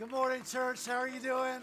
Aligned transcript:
Good 0.00 0.12
morning, 0.12 0.42
church. 0.44 0.86
How 0.86 0.96
are 0.96 1.08
you 1.08 1.20
doing? 1.20 1.60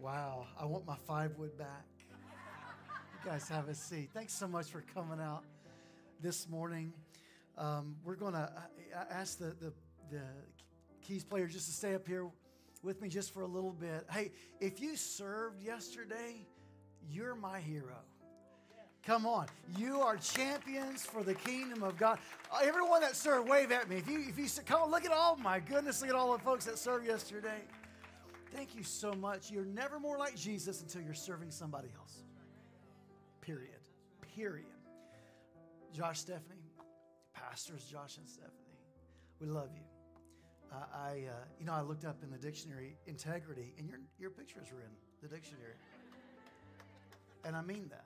Wow, 0.00 0.48
I 0.60 0.64
want 0.64 0.84
my 0.84 0.96
five 1.06 1.30
wood 1.38 1.56
back. 1.56 1.86
You 2.02 3.30
guys 3.30 3.48
have 3.48 3.68
a 3.68 3.74
seat. 3.74 4.10
Thanks 4.12 4.32
so 4.32 4.48
much 4.48 4.66
for 4.72 4.82
coming 4.92 5.20
out 5.20 5.44
this 6.20 6.48
morning. 6.48 6.92
Um, 7.56 7.94
we're 8.02 8.16
going 8.16 8.32
to 8.32 8.50
ask 9.12 9.38
the, 9.38 9.54
the, 9.60 9.72
the 10.10 10.22
keys 11.02 11.22
player 11.22 11.46
just 11.46 11.66
to 11.66 11.72
stay 11.72 11.94
up 11.94 12.04
here 12.04 12.26
with 12.82 13.00
me 13.00 13.08
just 13.08 13.32
for 13.32 13.42
a 13.42 13.46
little 13.46 13.70
bit. 13.70 14.04
Hey, 14.10 14.32
if 14.60 14.80
you 14.80 14.96
served 14.96 15.62
yesterday, 15.62 16.44
you're 17.08 17.36
my 17.36 17.60
hero. 17.60 17.94
Come 19.06 19.24
on. 19.24 19.46
You 19.78 20.00
are 20.00 20.16
champions 20.16 21.06
for 21.06 21.22
the 21.22 21.34
kingdom 21.34 21.84
of 21.84 21.96
God. 21.96 22.18
Everyone 22.60 23.00
that 23.02 23.14
served, 23.14 23.48
wave 23.48 23.70
at 23.70 23.88
me. 23.88 23.98
If 23.98 24.08
you, 24.08 24.24
if 24.28 24.36
you 24.36 24.46
come 24.64 24.82
on, 24.82 24.90
look 24.90 25.04
at 25.04 25.12
all, 25.12 25.36
my 25.36 25.60
goodness, 25.60 26.00
look 26.00 26.10
at 26.10 26.16
all 26.16 26.32
the 26.32 26.42
folks 26.42 26.64
that 26.64 26.76
served 26.76 27.06
yesterday. 27.06 27.62
Thank 28.52 28.74
you 28.74 28.82
so 28.82 29.12
much. 29.12 29.48
You're 29.48 29.64
never 29.64 30.00
more 30.00 30.18
like 30.18 30.34
Jesus 30.34 30.82
until 30.82 31.02
you're 31.02 31.14
serving 31.14 31.52
somebody 31.52 31.88
else. 31.96 32.24
Period. 33.40 33.78
Period. 34.34 34.66
Josh, 35.92 36.18
Stephanie, 36.18 36.72
pastors 37.32 37.84
Josh 37.84 38.16
and 38.18 38.28
Stephanie, 38.28 38.52
we 39.40 39.46
love 39.46 39.68
you. 39.72 39.82
Uh, 40.72 40.84
I, 40.92 41.10
uh, 41.28 41.44
you 41.60 41.64
know, 41.64 41.72
I 41.72 41.80
looked 41.82 42.04
up 42.04 42.24
in 42.24 42.30
the 42.30 42.38
dictionary 42.38 42.96
integrity, 43.06 43.72
and 43.78 43.88
your 43.88 44.00
your 44.18 44.30
pictures 44.30 44.66
were 44.72 44.80
in 44.80 44.90
the 45.22 45.28
dictionary, 45.28 45.76
and 47.44 47.54
I 47.54 47.62
mean 47.62 47.86
that. 47.90 48.04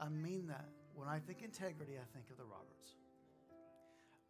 I 0.00 0.08
mean 0.08 0.46
that. 0.48 0.68
When 0.94 1.08
I 1.08 1.18
think 1.18 1.42
integrity, 1.42 1.92
I 1.94 2.06
think 2.12 2.26
of 2.30 2.36
the 2.36 2.44
Roberts. 2.44 2.96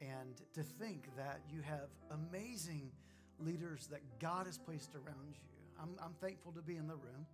And 0.01 0.37
to 0.55 0.63
think 0.63 1.09
that 1.17 1.41
you 1.51 1.61
have 1.63 1.89
amazing 2.11 2.93
leaders 3.39 3.89
that 3.89 4.01
God 4.21 4.47
has 4.47 4.59
placed 4.59 4.95
around 4.95 5.29
you. 5.29 5.41
I'm, 5.81 5.91
I'm 6.05 6.15
thankful 6.21 6.53
to 6.53 6.63
be 6.63 6.77
in 6.77 6.87
the 6.87 6.97
room. 6.97 7.27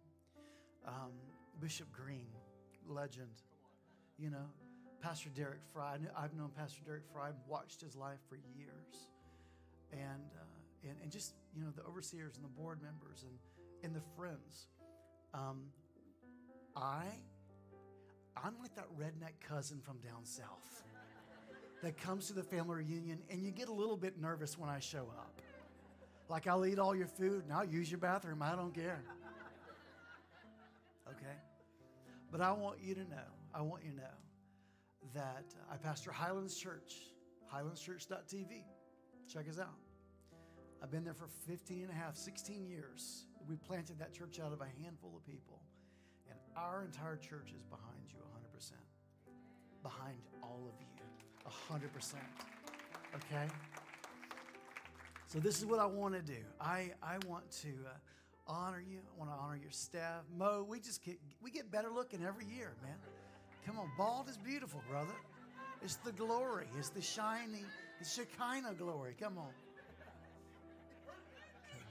Um, 0.86 1.12
Bishop 1.60 1.90
Green, 1.92 2.28
legend. 2.88 3.42
You 4.18 4.30
know, 4.30 4.46
Pastor 5.00 5.30
Derek 5.34 5.62
Fry. 5.72 5.98
I've 6.16 6.34
known 6.34 6.50
Pastor 6.56 6.80
Derek 6.84 7.04
Fry, 7.12 7.30
watched 7.48 7.80
his 7.80 7.96
life 7.96 8.20
for 8.28 8.36
years. 8.36 9.08
And, 9.92 10.30
uh, 10.36 10.88
and, 10.88 10.96
and 11.02 11.10
just, 11.10 11.34
you 11.56 11.62
know, 11.62 11.70
the 11.74 11.82
overseers 11.82 12.36
and 12.36 12.44
the 12.44 12.48
board 12.48 12.80
members 12.82 13.24
and, 13.24 13.38
and 13.82 13.94
the 13.94 14.02
friends. 14.16 14.68
Um, 15.32 15.64
I 16.76 17.04
I'm 18.36 18.54
like 18.60 18.74
that 18.74 18.86
redneck 18.98 19.40
cousin 19.46 19.80
from 19.80 19.98
down 19.98 20.24
south 20.24 20.82
that 21.82 21.96
comes 21.96 22.26
to 22.28 22.32
the 22.32 22.42
family 22.42 22.76
reunion 22.76 23.18
and 23.30 23.42
you 23.42 23.50
get 23.50 23.68
a 23.68 23.72
little 23.72 23.96
bit 23.96 24.20
nervous 24.20 24.58
when 24.58 24.70
I 24.70 24.80
show 24.80 25.12
up. 25.16 25.40
Like 26.28 26.46
I'll 26.46 26.64
eat 26.66 26.78
all 26.78 26.96
your 26.96 27.06
food 27.06 27.44
and 27.44 27.52
I'll 27.52 27.64
use 27.64 27.90
your 27.90 27.98
bathroom. 27.98 28.42
I 28.42 28.56
don't 28.56 28.74
care. 28.74 29.02
Okay? 31.08 31.36
But 32.32 32.40
I 32.40 32.52
want 32.52 32.78
you 32.82 32.94
to 32.94 33.02
know, 33.02 33.30
I 33.54 33.62
want 33.62 33.84
you 33.84 33.90
to 33.90 33.96
know 33.96 34.16
that 35.14 35.54
I 35.70 35.76
pastor 35.76 36.10
Highlands 36.10 36.56
Church, 36.56 36.94
highlandschurch.tv. 37.52 38.64
Check 39.32 39.48
us 39.48 39.58
out. 39.58 39.78
I've 40.82 40.90
been 40.90 41.04
there 41.04 41.14
for 41.14 41.28
15 41.46 41.82
and 41.82 41.90
a 41.90 41.94
half, 41.94 42.16
16 42.16 42.66
years. 42.66 43.26
We 43.48 43.56
planted 43.56 43.98
that 43.98 44.12
church 44.12 44.40
out 44.40 44.52
of 44.52 44.60
a 44.60 44.82
handful 44.82 45.12
of 45.16 45.24
people. 45.24 45.60
Our 46.56 46.84
entire 46.84 47.16
church 47.16 47.52
is 47.54 47.62
behind 47.64 48.06
you 48.08 48.20
100%. 48.56 48.72
Behind 49.82 50.16
all 50.42 50.68
of 50.68 50.74
you 50.80 50.86
100%. 51.70 52.14
Okay? 53.16 53.52
So, 55.26 55.40
this 55.40 55.58
is 55.58 55.66
what 55.66 55.80
I 55.80 55.86
want 55.86 56.14
to 56.14 56.22
do. 56.22 56.38
I, 56.60 56.92
I 57.02 57.18
want 57.26 57.50
to 57.62 57.68
uh, 57.68 57.96
honor 58.46 58.80
you. 58.80 58.98
I 58.98 59.18
want 59.18 59.30
to 59.30 59.36
honor 59.36 59.56
your 59.56 59.72
staff. 59.72 60.22
Mo, 60.36 60.64
we 60.68 60.78
just 60.78 61.04
get, 61.04 61.18
we 61.42 61.50
get 61.50 61.70
better 61.70 61.90
looking 61.90 62.24
every 62.24 62.46
year, 62.46 62.74
man. 62.82 62.96
Come 63.66 63.78
on, 63.78 63.90
bald 63.98 64.28
is 64.28 64.36
beautiful, 64.36 64.80
brother. 64.88 65.14
It's 65.82 65.96
the 65.96 66.12
glory, 66.12 66.66
it's 66.78 66.90
the 66.90 67.02
shiny, 67.02 67.64
it's 68.00 68.14
Shekinah 68.14 68.74
glory. 68.74 69.14
Come 69.18 69.38
on. 69.38 69.50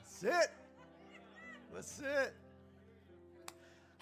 Sit. 0.03 0.51
Let's 1.73 1.91
sit 1.91 2.33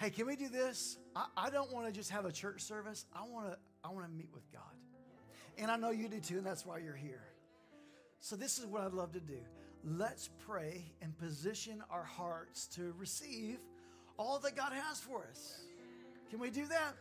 hey, 0.02 0.10
can 0.10 0.26
we 0.26 0.34
do 0.34 0.48
this? 0.48 0.98
I, 1.14 1.26
I 1.36 1.50
don't 1.50 1.72
want 1.72 1.86
to 1.86 1.92
just 1.92 2.10
have 2.10 2.24
a 2.24 2.32
church 2.32 2.62
service. 2.62 3.06
I 3.14 3.22
want 3.22 3.52
to 3.52 3.58
I 3.84 3.92
want 3.92 4.04
to 4.06 4.12
meet 4.12 4.30
with 4.34 4.50
God. 4.52 4.62
And 5.58 5.70
I 5.70 5.76
know 5.76 5.90
you 5.90 6.08
do 6.08 6.18
too, 6.18 6.38
and 6.38 6.46
that's 6.46 6.66
why 6.66 6.78
you're 6.78 6.96
here. 6.96 7.22
So 8.20 8.34
this 8.36 8.58
is 8.58 8.66
what 8.66 8.82
I'd 8.82 8.92
love 8.92 9.12
to 9.12 9.20
do. 9.20 9.38
Let's 9.84 10.28
pray 10.46 10.84
and 11.02 11.16
position 11.18 11.82
our 11.90 12.04
hearts 12.04 12.66
to 12.68 12.94
receive 12.98 13.58
all 14.16 14.38
that 14.40 14.56
God 14.56 14.72
has 14.72 15.00
for 15.00 15.24
us. 15.30 15.60
Can 16.30 16.40
we 16.40 16.50
do 16.50 16.66
that? 16.66 16.94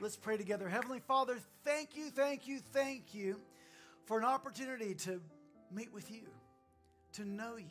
Let's 0.00 0.16
pray 0.16 0.36
together. 0.36 0.68
Heavenly 0.68 1.00
Father, 1.00 1.38
thank 1.64 1.96
you, 1.96 2.10
thank 2.10 2.46
you, 2.46 2.58
thank 2.58 3.14
you 3.14 3.40
for 4.04 4.18
an 4.18 4.24
opportunity 4.24 4.94
to 4.94 5.20
meet 5.70 5.92
with 5.92 6.10
you, 6.10 6.26
to 7.14 7.24
know 7.24 7.56
you, 7.56 7.64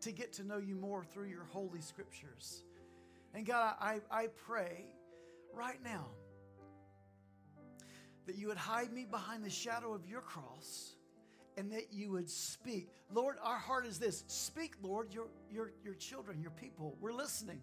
to 0.00 0.12
get 0.12 0.32
to 0.34 0.44
know 0.44 0.58
you 0.58 0.74
more 0.74 1.04
through 1.04 1.26
your 1.26 1.44
holy 1.44 1.80
scriptures. 1.80 2.62
And 3.36 3.44
God, 3.44 3.74
I, 3.78 4.00
I 4.10 4.28
pray 4.28 4.86
right 5.52 5.76
now 5.84 6.06
that 8.26 8.36
you 8.36 8.48
would 8.48 8.56
hide 8.56 8.90
me 8.90 9.04
behind 9.04 9.44
the 9.44 9.50
shadow 9.50 9.92
of 9.92 10.08
your 10.08 10.22
cross 10.22 10.94
and 11.58 11.70
that 11.72 11.92
you 11.92 12.12
would 12.12 12.30
speak. 12.30 12.88
Lord, 13.12 13.36
our 13.42 13.58
heart 13.58 13.84
is 13.84 13.98
this 13.98 14.24
speak, 14.26 14.76
Lord, 14.82 15.12
your, 15.12 15.26
your, 15.50 15.72
your 15.84 15.92
children, 15.92 16.40
your 16.40 16.50
people. 16.52 16.96
We're 16.98 17.12
listening. 17.12 17.60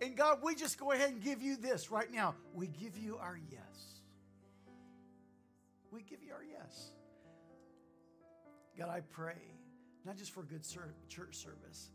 And 0.00 0.16
God, 0.16 0.38
we 0.42 0.54
just 0.54 0.78
go 0.78 0.92
ahead 0.92 1.10
and 1.10 1.22
give 1.22 1.42
you 1.42 1.56
this 1.56 1.90
right 1.90 2.10
now. 2.10 2.34
We 2.54 2.68
give 2.68 2.96
you 2.96 3.18
our 3.18 3.38
yes. 3.50 4.00
We 5.90 6.00
give 6.00 6.22
you 6.22 6.32
our 6.32 6.42
yes. 6.42 6.92
God, 8.78 8.88
I 8.88 9.00
pray, 9.00 9.58
not 10.06 10.16
just 10.16 10.30
for 10.30 10.42
good 10.42 10.64
church 11.10 11.36
service, 11.36 11.90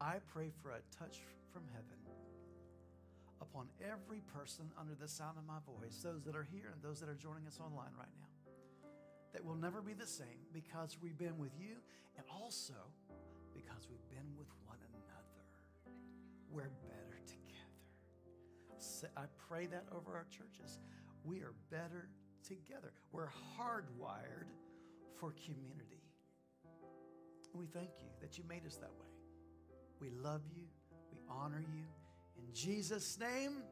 I 0.00 0.20
pray 0.32 0.50
for 0.62 0.70
a 0.70 0.80
touch 0.98 1.18
from 1.52 1.64
heaven 1.74 2.01
upon 3.42 3.66
every 3.82 4.22
person 4.32 4.70
under 4.78 4.94
the 4.94 5.08
sound 5.08 5.36
of 5.36 5.44
my 5.44 5.58
voice, 5.66 6.00
those 6.02 6.22
that 6.24 6.36
are 6.36 6.46
here 6.50 6.70
and 6.72 6.82
those 6.82 7.00
that 7.00 7.08
are 7.08 7.18
joining 7.18 7.46
us 7.46 7.58
online 7.60 7.92
right 7.98 8.14
now. 8.16 8.30
That 9.34 9.44
will 9.44 9.56
never 9.56 9.82
be 9.82 9.94
the 9.94 10.06
same 10.06 10.46
because 10.52 10.96
we've 11.02 11.18
been 11.18 11.38
with 11.38 11.52
you 11.58 11.76
and 12.16 12.24
also 12.30 12.74
because 13.54 13.88
we've 13.90 14.08
been 14.08 14.36
with 14.38 14.48
one 14.66 14.78
another. 14.92 15.42
We're 16.50 16.70
better 16.86 17.18
together. 17.26 17.42
I 19.16 19.24
pray 19.48 19.66
that 19.66 19.84
over 19.90 20.14
our 20.14 20.26
churches. 20.30 20.78
We 21.24 21.40
are 21.40 21.54
better 21.70 22.08
together. 22.46 22.92
We're 23.10 23.30
hardwired 23.58 24.50
for 25.18 25.34
community. 25.44 26.02
We 27.54 27.66
thank 27.66 27.90
you 28.00 28.08
that 28.20 28.38
you 28.38 28.44
made 28.48 28.66
us 28.66 28.76
that 28.76 28.90
way. 28.90 29.12
We 30.00 30.10
love 30.10 30.42
you. 30.54 30.64
We 31.12 31.18
honor 31.28 31.60
you. 31.60 31.84
In 32.46 32.54
Jesus' 32.54 33.18
name, 33.18 33.62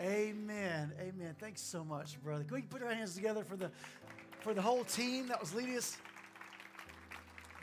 amen. 0.00 0.92
Amen. 1.00 1.36
Thanks 1.38 1.60
so 1.60 1.84
much, 1.84 2.22
brother. 2.22 2.44
Can 2.44 2.54
we 2.54 2.62
put 2.62 2.82
our 2.82 2.94
hands 2.94 3.14
together 3.14 3.44
for 3.44 3.56
the 3.56 3.70
for 4.40 4.54
the 4.54 4.62
whole 4.62 4.84
team 4.84 5.28
that 5.28 5.40
was 5.40 5.54
leading 5.54 5.76
us 5.76 5.96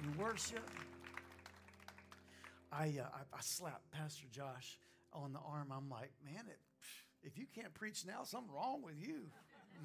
in 0.04 0.18
worship? 0.18 0.70
I, 2.72 2.84
uh, 3.00 3.08
I, 3.14 3.38
I 3.38 3.42
slapped 3.42 3.92
Pastor 3.92 4.28
Josh 4.32 4.78
on 5.12 5.34
the 5.34 5.40
arm. 5.40 5.74
I'm 5.76 5.90
like, 5.90 6.12
man, 6.24 6.44
it, 6.48 6.60
if 7.24 7.38
you 7.38 7.46
can't 7.54 7.74
preach 7.74 8.06
now, 8.06 8.24
something 8.24 8.54
wrong 8.54 8.82
with 8.84 8.96
you. 8.98 9.30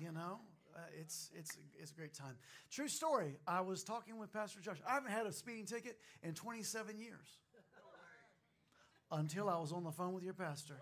You 0.01 0.13
know, 0.13 0.41
uh, 0.77 0.81
it's 1.01 1.31
it's 1.39 1.57
it's 1.79 1.93
a 1.93 1.95
great 1.95 2.15
time. 2.15 2.35
True 2.71 2.89
story. 2.89 3.39
I 3.47 3.61
was 3.61 3.85
talking 3.85 4.19
with 4.19 4.33
Pastor 4.33 4.61
Josh. 4.61 4.79
I 4.87 4.95
haven't 4.95 5.13
had 5.13 5.27
a 5.27 5.33
speeding 5.33 5.67
ticket 5.67 5.99
in 6.23 6.35
27 6.35 6.99
years 6.99 7.39
until 9.15 9.49
I 9.49 9.59
was 9.59 9.73
on 9.73 9.85
the 9.85 9.93
phone 9.93 10.13
with 10.13 10.25
your 10.25 10.35
pastor. 10.35 10.75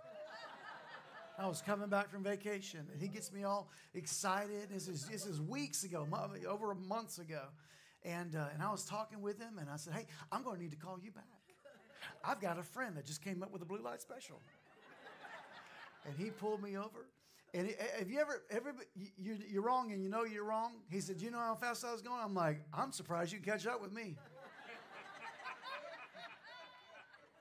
I 1.38 1.46
was 1.46 1.62
coming 1.62 1.88
back 1.88 2.10
from 2.10 2.22
vacation, 2.22 2.86
and 2.92 3.00
he 3.00 3.08
gets 3.08 3.32
me 3.32 3.44
all 3.44 3.70
excited. 3.94 4.68
This 4.70 4.86
is, 4.86 5.06
this 5.06 5.26
is 5.26 5.40
weeks 5.40 5.82
ago, 5.82 6.06
over 6.48 6.74
months 6.74 7.18
ago. 7.18 7.42
And, 8.04 8.36
uh, 8.36 8.46
and 8.52 8.62
I 8.62 8.70
was 8.70 8.84
talking 8.84 9.22
with 9.22 9.38
him, 9.38 9.58
and 9.58 9.70
I 9.70 9.76
said, 9.76 9.94
Hey, 9.94 10.06
I'm 10.30 10.42
going 10.42 10.56
to 10.56 10.62
need 10.62 10.72
to 10.72 10.76
call 10.76 10.98
you 11.02 11.10
back. 11.10 11.24
I've 12.24 12.40
got 12.40 12.58
a 12.58 12.62
friend 12.62 12.96
that 12.96 13.06
just 13.06 13.22
came 13.22 13.42
up 13.42 13.52
with 13.52 13.62
a 13.62 13.64
blue 13.64 13.82
light 13.82 14.00
special. 14.00 14.40
And 16.04 16.14
he 16.18 16.30
pulled 16.30 16.62
me 16.62 16.76
over. 16.76 17.06
And 17.54 17.72
have 17.98 18.10
you 18.10 18.18
ever, 18.18 18.42
ever 18.50 18.74
you're 19.16 19.62
wrong 19.62 19.92
and 19.92 20.02
you 20.02 20.08
know 20.08 20.24
you're 20.24 20.44
wrong? 20.44 20.72
He 20.90 21.00
said, 21.00 21.20
You 21.20 21.30
know 21.30 21.38
how 21.38 21.54
fast 21.54 21.84
I 21.84 21.92
was 21.92 22.02
going? 22.02 22.20
I'm 22.22 22.34
like, 22.34 22.62
I'm 22.72 22.92
surprised 22.92 23.32
you 23.32 23.40
catch 23.40 23.66
up 23.66 23.80
with 23.80 23.92
me. 23.92 24.16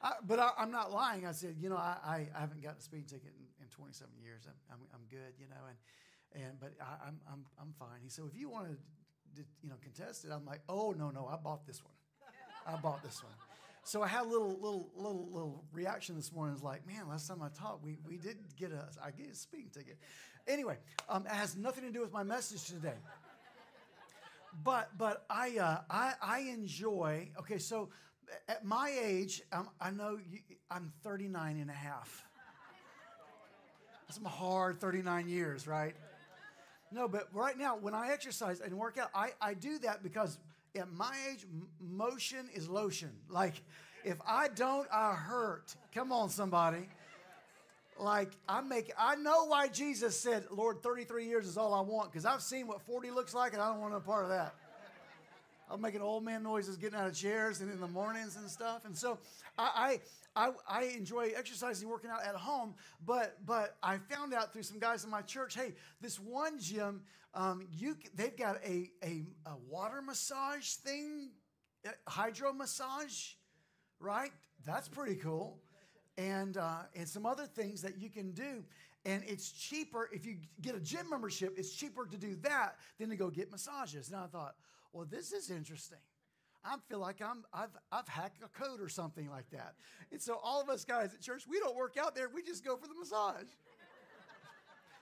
I, 0.04 0.14
but 0.26 0.40
I, 0.40 0.52
am 0.58 0.72
not 0.72 0.92
lying. 0.92 1.26
I 1.28 1.32
said, 1.32 1.56
you 1.60 1.70
know, 1.70 1.78
I, 1.78 2.28
I, 2.36 2.40
haven't 2.40 2.64
got 2.64 2.78
a 2.80 2.82
speeding 2.82 3.06
ticket 3.06 3.34
in, 3.38 3.64
in 3.64 3.70
27 3.70 4.10
years. 4.22 4.44
I'm, 4.48 4.54
I'm, 4.72 4.80
I'm, 4.96 5.02
good, 5.10 5.34
you 5.40 5.48
know, 5.48 5.62
and, 5.68 6.44
and 6.44 6.60
but 6.60 6.74
I, 6.82 7.08
am 7.08 7.20
I'm, 7.32 7.46
I'm 7.60 7.74
fine. 7.78 8.00
He 8.02 8.10
said, 8.10 8.26
if 8.32 8.40
you 8.40 8.50
want 8.50 8.68
to, 8.68 9.44
you 9.62 9.70
know, 9.70 9.76
contest 9.82 10.26
it, 10.26 10.32
I'm 10.32 10.46
like, 10.46 10.62
oh, 10.68 10.96
no, 10.98 11.12
no, 11.12 11.28
I 11.32 11.38
bought 11.38 11.68
this 11.68 11.82
one. 11.84 11.94
I 12.66 12.80
bought 12.80 13.04
this 13.04 13.24
one. 13.24 13.34
So 13.84 14.04
I 14.04 14.08
had 14.08 14.22
a 14.22 14.30
little 14.30 14.60
little 14.62 14.92
little 14.96 15.28
little 15.32 15.64
reaction 15.74 16.16
this 16.16 16.32
morning. 16.32 16.54
It's 16.54 16.64
like, 16.64 16.86
man, 16.86 17.08
last 17.10 17.28
time 17.28 17.42
I 17.42 17.50
talked, 17.50 17.84
we, 17.84 17.98
we 18.08 18.18
did 18.18 18.38
get 18.56 18.72
a 18.72 18.88
I 19.04 19.10
get 19.10 19.32
a 19.32 19.36
speeding 19.36 19.72
ticket. 19.74 19.98
Anyway, 20.48 20.78
um, 21.10 21.26
it 21.26 21.32
has 21.32 21.58
nothing 21.58 21.84
to 21.86 21.92
do 21.92 22.02
with 22.02 22.12
my 22.12 22.24
message 22.24 22.66
today. 22.66 22.98
But 24.64 24.90
but 24.98 25.26
I 25.30 25.58
uh, 25.58 25.80
I 25.90 26.14
I 26.22 26.40
enjoy. 26.42 27.30
Okay, 27.40 27.58
so 27.58 27.90
at 28.48 28.66
my 28.66 28.94
age, 29.02 29.42
um, 29.52 29.70
I 29.80 29.92
know 29.92 30.18
you, 30.30 30.40
I'm 30.70 30.92
39 31.04 31.58
and 31.60 31.70
a 31.70 31.74
half. 31.74 32.28
That's 34.08 34.16
some 34.16 34.26
hard 34.26 34.80
39 34.80 35.30
years, 35.30 35.68
right? 35.68 35.96
No, 36.92 37.08
but 37.08 37.30
right 37.34 37.58
now, 37.58 37.78
when 37.78 37.94
I 37.94 38.12
exercise 38.12 38.60
and 38.60 38.78
work 38.78 38.98
out, 38.98 39.10
I, 39.16 39.30
I 39.42 39.54
do 39.54 39.80
that 39.80 40.04
because 40.04 40.38
at 40.76 40.92
my 40.92 41.16
age, 41.32 41.46
motion 41.80 42.50
is 42.54 42.68
lotion. 42.68 43.12
Like, 43.30 43.62
if 44.04 44.18
I 44.28 44.48
don't, 44.50 44.88
I 44.92 45.14
hurt. 45.14 45.76
Come 45.94 46.12
on, 46.12 46.30
somebody. 46.30 46.88
Like, 48.00 48.32
I 48.50 48.62
make, 48.62 48.92
I 48.98 49.16
know 49.16 49.46
why 49.46 49.68
Jesus 49.68 50.20
said, 50.20 50.46
Lord, 50.50 50.82
33 50.82 51.28
years 51.28 51.48
is 51.48 51.58
all 51.58 51.74
I 51.74 51.82
want, 51.82 52.12
because 52.12 52.26
I've 52.26 52.42
seen 52.42 52.68
what 52.68 52.82
40 52.82 53.12
looks 53.12 53.34
like, 53.34 53.54
and 53.54 53.62
I 53.62 53.70
don't 53.70 53.80
want 53.80 53.94
no 53.94 54.00
part 54.00 54.24
of 54.24 54.30
that. 54.30 54.56
I'm 55.72 55.82
making 55.82 56.02
old 56.02 56.24
man 56.24 56.44
noises, 56.44 56.78
getting 56.78 57.00
out 57.00 57.08
of 57.08 57.16
chairs, 57.16 57.62
and 57.62 57.72
in 57.72 57.80
the 57.80 57.88
mornings 57.88 58.36
and 58.36 58.50
stuff. 58.50 58.86
And 58.86 58.96
so 58.96 59.18
I, 59.58 60.00
I, 60.36 60.52
I, 60.68 60.84
enjoy 60.98 61.32
exercising, 61.36 61.88
working 61.88 62.10
out 62.10 62.24
at 62.26 62.36
home. 62.36 62.76
But, 63.06 63.38
but 63.46 63.78
I 63.82 63.98
found 63.98 64.34
out 64.34 64.52
through 64.52 64.64
some 64.64 64.80
guys 64.80 65.04
in 65.04 65.10
my 65.10 65.22
church, 65.22 65.56
hey, 65.56 65.74
this 66.02 66.20
one 66.20 66.60
gym, 66.60 67.04
um, 67.34 67.68
you, 67.72 67.96
they've 68.16 68.36
got 68.36 68.58
a, 68.66 68.92
a, 69.04 69.24
a 69.46 69.56
water 69.70 70.02
massage 70.02 70.74
thing, 70.74 71.30
uh, 71.86 71.92
hydro 72.08 72.52
massage, 72.54 73.34
right? 74.00 74.32
That's 74.66 74.90
pretty 74.90 75.16
cool. 75.16 75.60
And, 76.18 76.58
uh, 76.58 76.84
and 76.96 77.08
some 77.08 77.26
other 77.26 77.46
things 77.46 77.82
that 77.82 77.98
you 77.98 78.10
can 78.10 78.32
do. 78.32 78.64
And 79.06 79.24
it's 79.26 79.52
cheaper 79.52 80.10
if 80.14 80.26
you 80.26 80.38
get 80.62 80.76
a 80.76 80.80
gym 80.80 81.10
membership, 81.10 81.56
it's 81.58 81.74
cheaper 81.74 82.06
to 82.06 82.18
do 82.18 82.36
that 82.44 82.76
than 83.00 83.10
to 83.10 83.16
go 83.16 83.30
get 83.30 83.50
massages. 83.50 84.10
And 84.10 84.18
I 84.18 84.28
thought, 84.28 84.56
well, 84.94 85.08
this 85.10 85.32
is 85.32 85.50
interesting. 85.50 85.98
I 86.64 86.76
feel 86.88 87.00
like 87.00 87.22
I'm, 87.22 87.44
I've, 87.54 87.76
I've 87.92 88.08
hacked 88.08 88.44
a 88.44 88.48
code 88.48 88.82
or 88.82 88.90
something 88.90 89.30
like 89.30 89.50
that. 89.52 89.74
And 90.12 90.22
so 90.22 90.40
all 90.44 90.62
of 90.62 90.70
us 90.70 90.86
guys 90.86 91.14
at 91.14 91.22
church, 91.22 91.46
we 91.50 91.60
don't 91.60 91.76
work 91.76 91.98
out 91.98 92.14
there. 92.14 92.30
We 92.30 92.44
just 92.44 92.64
go 92.64 92.78
for 92.78 92.88
the 92.88 92.94
massage. 92.94 93.48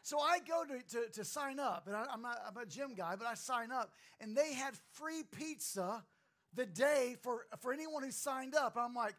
so 0.01 0.19
I 0.19 0.39
go 0.39 0.63
to, 0.63 0.81
to, 0.95 1.11
to 1.11 1.25
sign 1.25 1.59
up, 1.59 1.87
and 1.87 1.95
I, 1.95 2.05
am 2.13 2.21
not 2.21 2.39
I'm 2.47 2.55
a 2.55 2.65
gym 2.65 2.93
guy, 2.95 3.15
but 3.17 3.27
I 3.27 3.33
sign 3.33 3.71
up, 3.71 3.91
and 4.21 4.35
they 4.35 4.53
had 4.53 4.75
free 4.93 5.23
pizza 5.37 6.03
the 6.55 6.65
day 6.65 7.17
for, 7.21 7.45
for 7.59 7.73
anyone 7.73 8.03
who 8.03 8.11
signed 8.11 8.55
up. 8.55 8.77
I'm 8.77 8.93
like, 8.93 9.15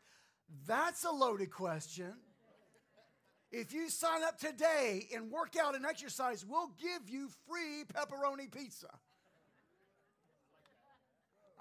that's 0.67 1.05
a 1.05 1.11
loaded 1.11 1.51
question. 1.51 2.15
If 3.51 3.73
you 3.73 3.91
sign 3.91 4.23
up 4.23 4.39
today 4.39 5.09
and 5.15 5.31
work 5.31 5.57
out 5.61 5.75
and 5.75 5.85
exercise, 5.85 6.47
we'll 6.47 6.71
give 6.81 7.09
you 7.09 7.29
free 7.49 7.85
pepperoni 7.93 8.51
pizza. 8.51 8.89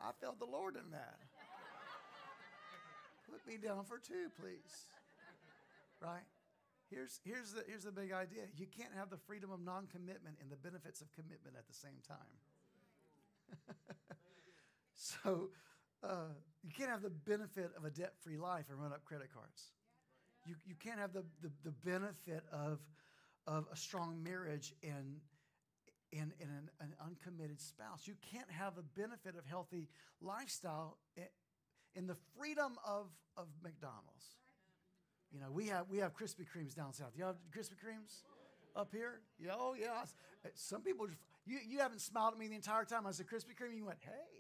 I 0.02 0.12
felt 0.22 0.40
the 0.40 0.46
Lord 0.46 0.76
in 0.76 0.92
that. 0.92 1.20
Put 3.30 3.46
me 3.48 3.58
down 3.58 3.86
for 3.86 3.98
two, 3.98 4.30
please. 4.40 4.86
Right? 6.02 6.24
Here's, 6.90 7.20
here's, 7.24 7.54
the, 7.54 7.64
here's 7.68 7.84
the 7.84 7.92
big 7.92 8.12
idea 8.12 8.44
you 8.58 8.66
can't 8.66 8.94
have 8.96 9.10
the 9.10 9.18
freedom 9.18 9.52
of 9.52 9.60
non 9.60 9.88
commitment 9.88 10.38
and 10.42 10.50
the 10.50 10.56
benefits 10.56 11.02
of 11.02 11.12
commitment 11.14 11.56
at 11.58 11.68
the 11.68 11.74
same 11.74 12.02
time. 12.08 12.18
so, 14.94 15.50
uh, 16.04 16.34
you 16.64 16.72
can't 16.76 16.90
have 16.90 17.02
the 17.02 17.10
benefit 17.10 17.72
of 17.78 17.86
a 17.86 17.90
debt 17.90 18.14
free 18.22 18.38
life 18.38 18.66
and 18.70 18.80
run 18.80 18.94
up 18.94 19.04
credit 19.06 19.34
cards. 19.34 19.72
You, 20.46 20.56
you 20.66 20.76
can't 20.76 21.00
have 21.00 21.14
the, 21.14 21.24
the, 21.42 21.52
the 21.64 21.72
benefit 21.72 22.44
of, 22.52 22.80
of 23.48 23.66
a 23.72 23.76
strong 23.76 24.24
marriage 24.24 24.74
and 24.84 25.20
in, 26.12 26.34
in 26.40 26.50
an, 26.50 26.70
an, 26.82 26.94
uncommitted 27.06 27.62
spouse. 27.62 28.08
You 28.08 28.16
can't 28.32 28.50
have 28.50 28.76
the 28.76 28.84
benefit 29.00 29.36
of 29.38 29.46
healthy 29.46 29.90
lifestyle 30.22 30.98
in 31.96 32.08
the 32.08 32.16
freedom 32.38 32.74
of, 32.86 33.08
of 33.38 33.48
McDonald's. 33.64 34.38
You 35.32 35.40
know, 35.40 35.52
we 35.52 35.68
have 35.68 35.86
we 35.90 36.00
have 36.00 36.16
Krispy 36.16 36.46
Kremes 36.46 36.76
down 36.76 36.94
south. 36.94 37.12
You 37.16 37.26
have 37.26 37.36
Krispy 37.56 37.78
Kremes 37.78 38.24
up 38.76 38.90
here? 38.92 39.22
Yeah, 39.40 39.52
oh 39.54 39.76
yeah. 39.80 40.04
Some 40.56 40.82
people 40.82 41.08
you 41.46 41.60
you 41.68 41.80
haven't 41.80 42.02
smiled 42.02 42.34
at 42.34 42.40
me 42.40 42.48
the 42.48 42.56
entire 42.56 42.86
time. 42.86 43.06
I 43.06 43.12
said 43.12 43.28
Krispy 43.28 43.54
Kreme, 43.60 43.78
you 43.78 43.86
went, 43.86 44.00
hey. 44.02 44.39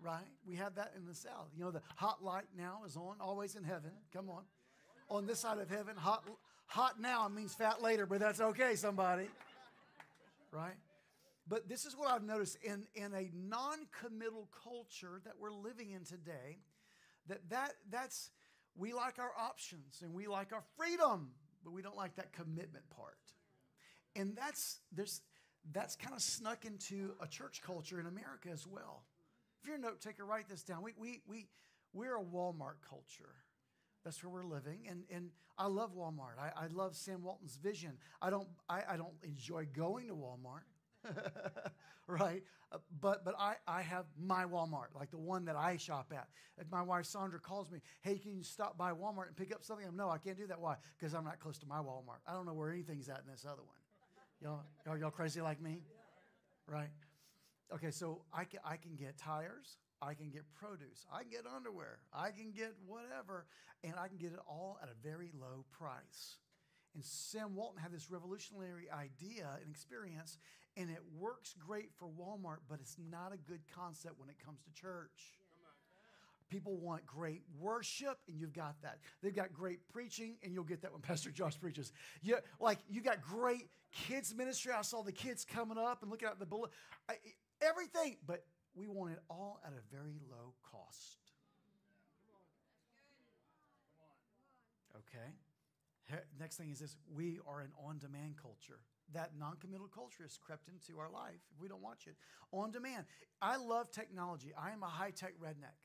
Right? 0.00 0.26
We 0.46 0.56
have 0.56 0.74
that 0.76 0.92
in 0.96 1.06
the 1.06 1.14
south. 1.14 1.48
You 1.56 1.64
know, 1.64 1.70
the 1.70 1.82
hot 1.96 2.22
light 2.22 2.44
now 2.56 2.82
is 2.86 2.96
on, 2.96 3.16
always 3.20 3.54
in 3.54 3.64
heaven. 3.64 3.90
Come 4.12 4.28
on. 4.28 4.42
On 5.08 5.26
this 5.26 5.40
side 5.40 5.58
of 5.58 5.70
heaven, 5.70 5.96
hot 5.96 6.24
Hot 6.68 7.00
now 7.00 7.28
means 7.28 7.54
fat 7.54 7.80
later, 7.80 8.06
but 8.06 8.20
that's 8.20 8.40
okay, 8.40 8.74
somebody. 8.74 9.28
Right? 10.50 10.74
But 11.48 11.68
this 11.68 11.84
is 11.84 11.96
what 11.96 12.10
I've 12.10 12.24
noticed 12.24 12.58
in, 12.64 12.86
in 12.94 13.14
a 13.14 13.30
non-committal 13.34 14.48
culture 14.64 15.20
that 15.24 15.34
we're 15.38 15.52
living 15.52 15.92
in 15.92 16.04
today, 16.04 16.58
that, 17.28 17.48
that 17.50 17.74
that's 17.90 18.30
we 18.76 18.92
like 18.92 19.18
our 19.18 19.30
options 19.38 20.02
and 20.02 20.12
we 20.12 20.26
like 20.26 20.52
our 20.52 20.64
freedom, 20.76 21.30
but 21.64 21.72
we 21.72 21.82
don't 21.82 21.96
like 21.96 22.16
that 22.16 22.32
commitment 22.32 22.84
part. 22.90 23.16
And 24.16 24.36
that's 24.36 24.80
there's 24.92 25.20
that's 25.72 25.96
kind 25.96 26.14
of 26.14 26.22
snuck 26.22 26.64
into 26.64 27.12
a 27.20 27.26
church 27.26 27.60
culture 27.64 28.00
in 28.00 28.06
America 28.06 28.48
as 28.52 28.66
well. 28.66 29.04
If 29.66 29.70
you're 29.70 29.78
a 29.78 29.80
note 29.80 30.00
taker, 30.00 30.24
write 30.24 30.48
this 30.48 30.62
down. 30.62 30.80
We, 30.80 30.92
we, 30.96 31.22
we, 31.26 31.48
we're 31.92 32.16
a 32.16 32.22
Walmart 32.22 32.76
culture. 32.88 33.34
That's 34.04 34.22
where 34.22 34.32
we're 34.32 34.48
living. 34.48 34.86
And, 34.88 35.02
and 35.10 35.30
I 35.58 35.66
love 35.66 35.90
Walmart. 35.92 36.38
I, 36.38 36.52
I 36.56 36.66
love 36.68 36.94
Sam 36.94 37.24
Walton's 37.24 37.56
vision. 37.56 37.94
I 38.22 38.30
don't, 38.30 38.46
I, 38.68 38.82
I 38.90 38.96
don't 38.96 39.16
enjoy 39.24 39.66
going 39.76 40.06
to 40.06 40.14
Walmart. 40.14 40.62
right? 42.06 42.44
Uh, 42.70 42.78
but 43.00 43.24
but 43.24 43.34
I, 43.40 43.54
I 43.66 43.82
have 43.82 44.04
my 44.16 44.44
Walmart, 44.44 44.94
like 44.94 45.10
the 45.10 45.18
one 45.18 45.46
that 45.46 45.56
I 45.56 45.78
shop 45.78 46.12
at. 46.14 46.28
If 46.58 46.70
my 46.70 46.82
wife 46.82 47.06
Sandra 47.06 47.40
calls 47.40 47.68
me, 47.68 47.80
hey, 48.02 48.18
can 48.18 48.36
you 48.36 48.44
stop 48.44 48.78
by 48.78 48.92
Walmart 48.92 49.26
and 49.26 49.36
pick 49.36 49.52
up 49.52 49.64
something? 49.64 49.84
I'm 49.84 49.96
no, 49.96 50.08
I 50.08 50.18
can't 50.18 50.36
do 50.36 50.46
that. 50.46 50.60
Why? 50.60 50.76
Because 50.96 51.12
I'm 51.12 51.24
not 51.24 51.40
close 51.40 51.58
to 51.58 51.66
my 51.66 51.78
Walmart. 51.78 52.22
I 52.24 52.34
don't 52.34 52.46
know 52.46 52.54
where 52.54 52.70
anything's 52.70 53.08
at 53.08 53.18
in 53.26 53.32
this 53.32 53.44
other 53.44 53.62
one. 53.62 53.74
Y'all, 54.40 54.62
are 54.86 54.96
y'all 54.96 55.10
crazy 55.10 55.40
like 55.40 55.60
me? 55.60 55.82
Right? 56.68 56.90
Okay, 57.74 57.90
so 57.90 58.22
I 58.32 58.44
can, 58.44 58.60
I 58.64 58.76
can 58.76 58.94
get 58.94 59.18
tires. 59.18 59.78
I 60.02 60.14
can 60.14 60.28
get 60.28 60.42
produce, 60.54 61.06
I 61.10 61.22
can 61.22 61.30
get 61.30 61.44
underwear, 61.46 61.98
I 62.12 62.30
can 62.30 62.52
get 62.52 62.74
whatever, 62.86 63.46
and 63.82 63.94
I 63.98 64.08
can 64.08 64.18
get 64.18 64.32
it 64.32 64.38
all 64.46 64.78
at 64.82 64.88
a 64.88 65.08
very 65.08 65.32
low 65.40 65.64
price. 65.72 66.36
And 66.94 67.04
Sam 67.04 67.54
Walton 67.54 67.80
had 67.80 67.92
this 67.92 68.10
revolutionary 68.10 68.90
idea 68.90 69.48
and 69.60 69.70
experience, 69.70 70.38
and 70.76 70.90
it 70.90 71.00
works 71.18 71.54
great 71.58 71.90
for 71.98 72.08
Walmart, 72.08 72.58
but 72.68 72.78
it's 72.80 72.96
not 73.10 73.32
a 73.32 73.36
good 73.36 73.60
concept 73.74 74.18
when 74.18 74.28
it 74.28 74.36
comes 74.44 74.60
to 74.62 74.80
church. 74.80 75.34
People 76.48 76.76
want 76.76 77.04
great 77.04 77.42
worship, 77.58 78.18
and 78.28 78.38
you've 78.38 78.52
got 78.52 78.76
that. 78.82 78.98
They've 79.22 79.34
got 79.34 79.52
great 79.52 79.80
preaching, 79.88 80.36
and 80.42 80.52
you'll 80.54 80.64
get 80.64 80.82
that 80.82 80.92
when 80.92 81.00
Pastor 81.02 81.30
Josh 81.30 81.58
preaches. 81.58 81.92
You, 82.22 82.36
like 82.60 82.78
you 82.88 83.00
got 83.00 83.20
great 83.20 83.68
kids 83.92 84.34
ministry. 84.34 84.72
I 84.72 84.82
saw 84.82 85.02
the 85.02 85.12
kids 85.12 85.44
coming 85.44 85.78
up 85.78 86.02
and 86.02 86.10
looking 86.10 86.28
at 86.28 86.38
the 86.38 86.46
bullet. 86.46 86.70
I, 87.08 87.14
everything, 87.66 88.16
but 88.26 88.44
we 88.74 88.86
want 88.86 89.12
it 89.12 89.18
all 89.28 89.60
at 89.64 89.72
a 89.72 89.94
very 89.94 90.20
low 90.30 90.54
cost. 90.70 91.18
Okay. 94.96 96.22
Next 96.38 96.56
thing 96.56 96.70
is 96.70 96.78
this 96.78 96.96
we 97.14 97.38
are 97.46 97.60
an 97.60 97.70
on 97.84 97.98
demand 97.98 98.36
culture. 98.40 98.78
That 99.12 99.32
non 99.38 99.56
committal 99.60 99.88
culture 99.88 100.22
has 100.22 100.38
crept 100.38 100.68
into 100.68 101.00
our 101.00 101.10
life 101.10 101.40
if 101.54 101.60
we 101.60 101.68
don't 101.68 101.82
watch 101.82 102.06
it. 102.06 102.16
On 102.52 102.70
demand. 102.70 103.04
I 103.40 103.56
love 103.56 103.90
technology. 103.90 104.52
I 104.58 104.70
am 104.70 104.82
a 104.82 104.88
high 104.88 105.10
tech 105.10 105.34
redneck. 105.42 105.78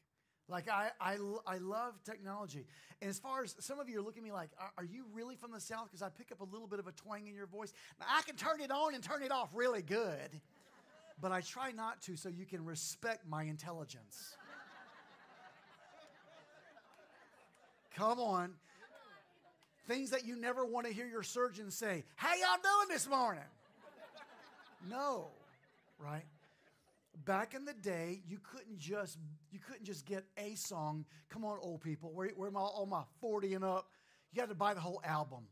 Like, 0.47 0.67
I, 0.69 0.89
I, 0.99 1.17
I 1.47 1.57
love 1.59 1.93
technology. 2.03 2.65
And 3.01 3.09
as 3.09 3.19
far 3.19 3.43
as 3.43 3.55
some 3.59 3.79
of 3.79 3.87
you 3.87 3.99
are 3.99 4.01
looking 4.01 4.21
at 4.21 4.25
me 4.25 4.31
like, 4.33 4.49
are, 4.77 4.83
you 4.83 5.05
really 5.13 5.35
from 5.35 5.51
the 5.51 5.61
South? 5.61 5.85
Because 5.85 6.01
I 6.01 6.09
pick 6.09 6.31
up 6.31 6.41
a 6.41 6.43
little 6.43 6.67
bit 6.67 6.79
of 6.79 6.87
a 6.87 6.91
twang 6.91 7.27
in 7.27 7.35
your 7.35 7.45
voice. 7.45 7.71
Now, 7.99 8.07
I 8.09 8.21
can 8.23 8.35
turn 8.35 8.59
it 8.59 8.69
on 8.69 8.93
and 8.93 9.01
turn 9.01 9.23
it 9.23 9.31
off 9.31 9.49
really 9.53 9.81
good 9.81 10.41
but 11.21 11.31
I 11.31 11.41
try 11.41 11.71
not 11.71 12.01
to 12.03 12.17
so 12.17 12.29
you 12.29 12.45
can 12.45 12.65
respect 12.65 13.27
my 13.29 13.43
intelligence. 13.43 14.35
Come 17.95 18.19
on. 18.19 18.53
Things 19.87 20.09
that 20.11 20.25
you 20.25 20.35
never 20.35 20.65
want 20.65 20.87
to 20.87 20.93
hear 20.93 21.05
your 21.05 21.23
surgeon 21.23 21.69
say, 21.69 22.03
How 22.15 22.33
y'all 22.33 22.57
doing 22.63 22.87
this 22.89 23.07
morning? 23.07 23.43
No, 24.89 25.27
right? 25.99 26.25
Back 27.25 27.53
in 27.53 27.65
the 27.65 27.73
day, 27.73 28.21
you 28.27 28.39
couldn't 28.41 28.79
just 28.79 29.17
you 29.51 29.59
couldn't 29.59 29.85
just 29.85 30.05
get 30.05 30.23
a 30.37 30.55
song. 30.55 31.05
Come 31.29 31.45
on, 31.45 31.59
old 31.61 31.81
people, 31.81 32.11
where, 32.13 32.29
where 32.29 32.49
my 32.49 32.61
all 32.61 32.87
my 32.87 33.03
40 33.19 33.53
and 33.53 33.63
up? 33.63 33.87
You 34.33 34.41
had 34.41 34.49
to 34.49 34.55
buy 34.55 34.73
the 34.73 34.79
whole 34.79 35.01
album. 35.03 35.43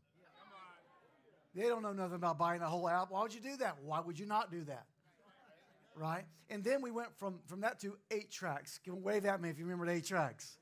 They 1.54 1.62
don't 1.62 1.82
know 1.82 1.92
nothing 1.92 2.14
about 2.14 2.38
buying 2.38 2.60
the 2.60 2.66
whole 2.66 2.88
album. 2.88 3.14
Why 3.14 3.22
would 3.22 3.34
you 3.34 3.40
do 3.40 3.56
that? 3.58 3.76
Why 3.84 4.00
would 4.00 4.18
you 4.18 4.26
not 4.26 4.50
do 4.50 4.64
that? 4.64 4.86
Right? 5.96 6.24
And 6.48 6.64
then 6.64 6.82
we 6.82 6.90
went 6.90 7.16
from, 7.18 7.40
from 7.46 7.60
that 7.60 7.80
to 7.80 7.96
eight 8.10 8.30
tracks. 8.30 8.80
Give 8.84 8.94
wave 8.94 9.24
at 9.24 9.40
me 9.40 9.50
if 9.50 9.58
you 9.58 9.64
remember 9.64 9.90
eight 9.90 10.06
tracks. 10.06 10.58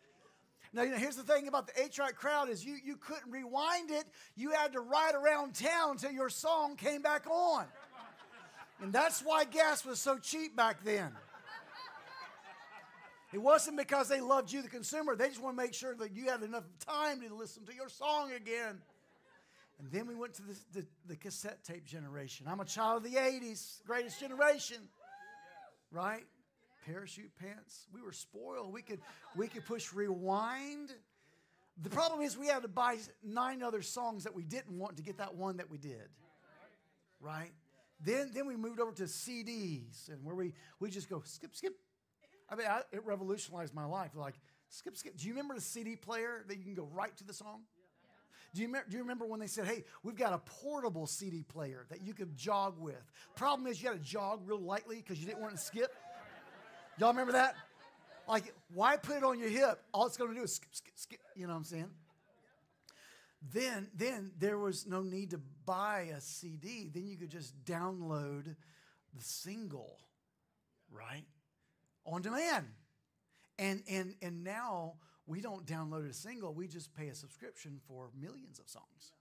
Now, 0.73 0.82
you 0.82 0.90
know, 0.90 0.99
here's 0.99 1.16
the 1.16 1.23
thing 1.23 1.49
about 1.49 1.66
the 1.66 1.80
eight 1.82 1.92
track 1.92 2.16
crowd 2.16 2.50
is 2.50 2.64
you, 2.64 2.76
you 2.85 2.97
couldn't 2.97 3.30
rewind 3.30 3.90
it. 3.90 4.04
You 4.37 4.50
had 4.50 4.75
to 4.75 4.80
ride 4.80 5.14
around 5.14 5.54
town 5.54 5.92
until 5.92 6.11
your 6.11 6.28
song 6.28 6.76
came 6.76 7.00
back 7.00 7.26
on. 7.26 7.64
And 8.80 8.92
that's 8.92 9.23
why 9.23 9.44
gas 9.44 9.85
was 9.85 9.99
so 9.99 10.18
cheap 10.18 10.54
back 10.54 10.85
then. 10.85 11.11
It 13.32 13.38
wasn't 13.38 13.76
because 13.76 14.08
they 14.08 14.20
loved 14.20 14.52
you, 14.52 14.62
the 14.62 14.68
consumer. 14.68 15.14
They 15.14 15.28
just 15.28 15.42
want 15.42 15.56
to 15.56 15.62
make 15.62 15.75
sure 15.75 15.94
that 15.97 16.12
you 16.12 16.26
had 16.26 16.42
enough 16.42 16.64
time 16.87 17.20
to 17.20 17.35
listen 17.35 17.64
to 17.66 17.75
your 17.75 17.88
song 17.88 18.32
again. 18.32 18.80
And 19.78 19.92
then 19.92 20.06
we 20.06 20.14
went 20.14 20.35
to 20.35 20.42
the, 20.42 20.56
the, 20.73 20.87
the 21.06 21.16
cassette 21.16 21.62
tape 21.62 21.85
generation. 21.85 22.47
I'm 22.49 22.61
a 22.61 22.64
child 22.64 23.04
of 23.04 23.12
the 23.12 23.18
80s, 23.18 23.85
greatest 23.85 24.18
generation. 24.18 24.78
Right? 25.90 26.25
Parachute 26.87 27.33
pants. 27.40 27.87
We 27.92 28.02
were 28.02 28.12
spoiled. 28.12 28.73
We 28.73 28.83
could, 28.83 29.00
we 29.37 29.49
could 29.49 29.64
push 29.66 29.92
rewind. 29.92 30.92
The 31.80 31.90
problem 31.90 32.23
is 32.23 32.37
we 32.37 32.49
had 32.49 32.62
to 32.62 32.68
buy 32.68 32.99
nine 33.23 33.62
other 33.62 33.83
songs 33.83 34.25
that 34.25 34.35
we 34.35 34.42
didn't 34.42 34.76
want 34.76 34.97
to 34.97 35.02
get 35.02 35.18
that 35.18 35.35
one 35.35 35.59
that 35.59 35.71
we 35.71 35.78
did. 35.78 36.09
Right? 37.21 37.52
Then, 38.00 38.30
then 38.33 38.47
we 38.47 38.57
moved 38.57 38.80
over 38.80 38.92
to 38.92 39.04
CDs 39.04 40.09
and 40.09 40.25
where 40.25 40.35
we, 40.35 40.54
we 40.80 40.90
just 40.90 41.09
go 41.09 41.23
skip, 41.25 41.54
skip. 41.54 41.75
I 42.49 42.57
mean, 42.57 42.66
I, 42.66 42.83
it 42.92 43.04
revolutionized 43.04 43.75
my 43.75 43.85
life. 43.85 44.12
Like, 44.14 44.35
skip, 44.68 44.97
skip. 44.97 45.16
Do 45.16 45.26
you 45.26 45.33
remember 45.33 45.54
the 45.54 45.61
CD 45.61 45.97
player 45.97 46.45
that 46.47 46.57
you 46.57 46.64
can 46.64 46.75
go 46.75 46.88
right 46.92 47.16
to 47.16 47.25
the 47.25 47.35
song? 47.35 47.62
Do 48.55 48.62
you, 48.62 48.69
do 48.69 48.97
you 48.97 49.02
remember 49.02 49.26
when 49.26 49.40
they 49.40 49.47
said, 49.47 49.67
hey, 49.67 49.85
we've 50.02 50.17
got 50.17 50.33
a 50.33 50.38
portable 50.38 51.07
CD 51.07 51.43
player 51.43 51.87
that 51.90 52.02
you 52.02 52.14
could 52.14 52.37
jog 52.37 52.78
with? 52.78 53.02
Problem 53.37 53.67
is, 53.67 53.83
you 53.83 53.90
had 53.90 53.99
to 53.99 54.05
jog 54.05 54.40
real 54.47 54.61
lightly 54.61 54.97
because 54.97 55.21
you 55.21 55.26
didn't 55.26 55.43
want 55.43 55.55
to 55.55 55.61
skip. 55.61 55.95
Y'all 56.99 57.11
remember 57.11 57.33
that? 57.33 57.55
Like, 58.26 58.55
why 58.73 58.97
put 58.97 59.17
it 59.17 59.25
on 59.25 59.38
your 59.38 59.49
hip? 59.49 59.83
All 59.93 60.07
it's 60.07 60.17
going 60.17 60.31
to 60.31 60.37
do 60.37 60.43
is 60.43 60.55
skip, 60.55 60.75
skip, 60.75 60.95
skip. 60.97 61.21
You 61.37 61.47
know 61.47 61.52
what 61.52 61.59
I'm 61.59 61.64
saying? 61.64 61.90
Then, 63.52 63.88
then 63.95 64.33
there 64.38 64.59
was 64.59 64.87
no 64.87 65.02
need 65.02 65.31
to 65.31 65.40
buy 65.64 66.11
a 66.17 66.21
CD. 66.21 66.90
Then 66.93 67.07
you 67.07 67.17
could 67.17 67.31
just 67.31 67.64
download 67.64 68.57
the 69.14 69.23
single, 69.23 69.99
right? 70.90 71.25
On 72.05 72.21
demand. 72.21 72.67
And, 73.59 73.83
and, 73.88 74.14
and 74.23 74.43
now 74.45 74.95
we 75.28 75.42
don't 75.42 75.66
download 75.66 76.08
a 76.08 76.12
single, 76.14 76.54
we 76.54 76.66
just 76.66 76.94
pay 76.97 77.08
a 77.08 77.14
subscription 77.14 77.80
for 77.87 78.08
millions 78.18 78.58
of 78.58 78.68
songs. 78.68 79.12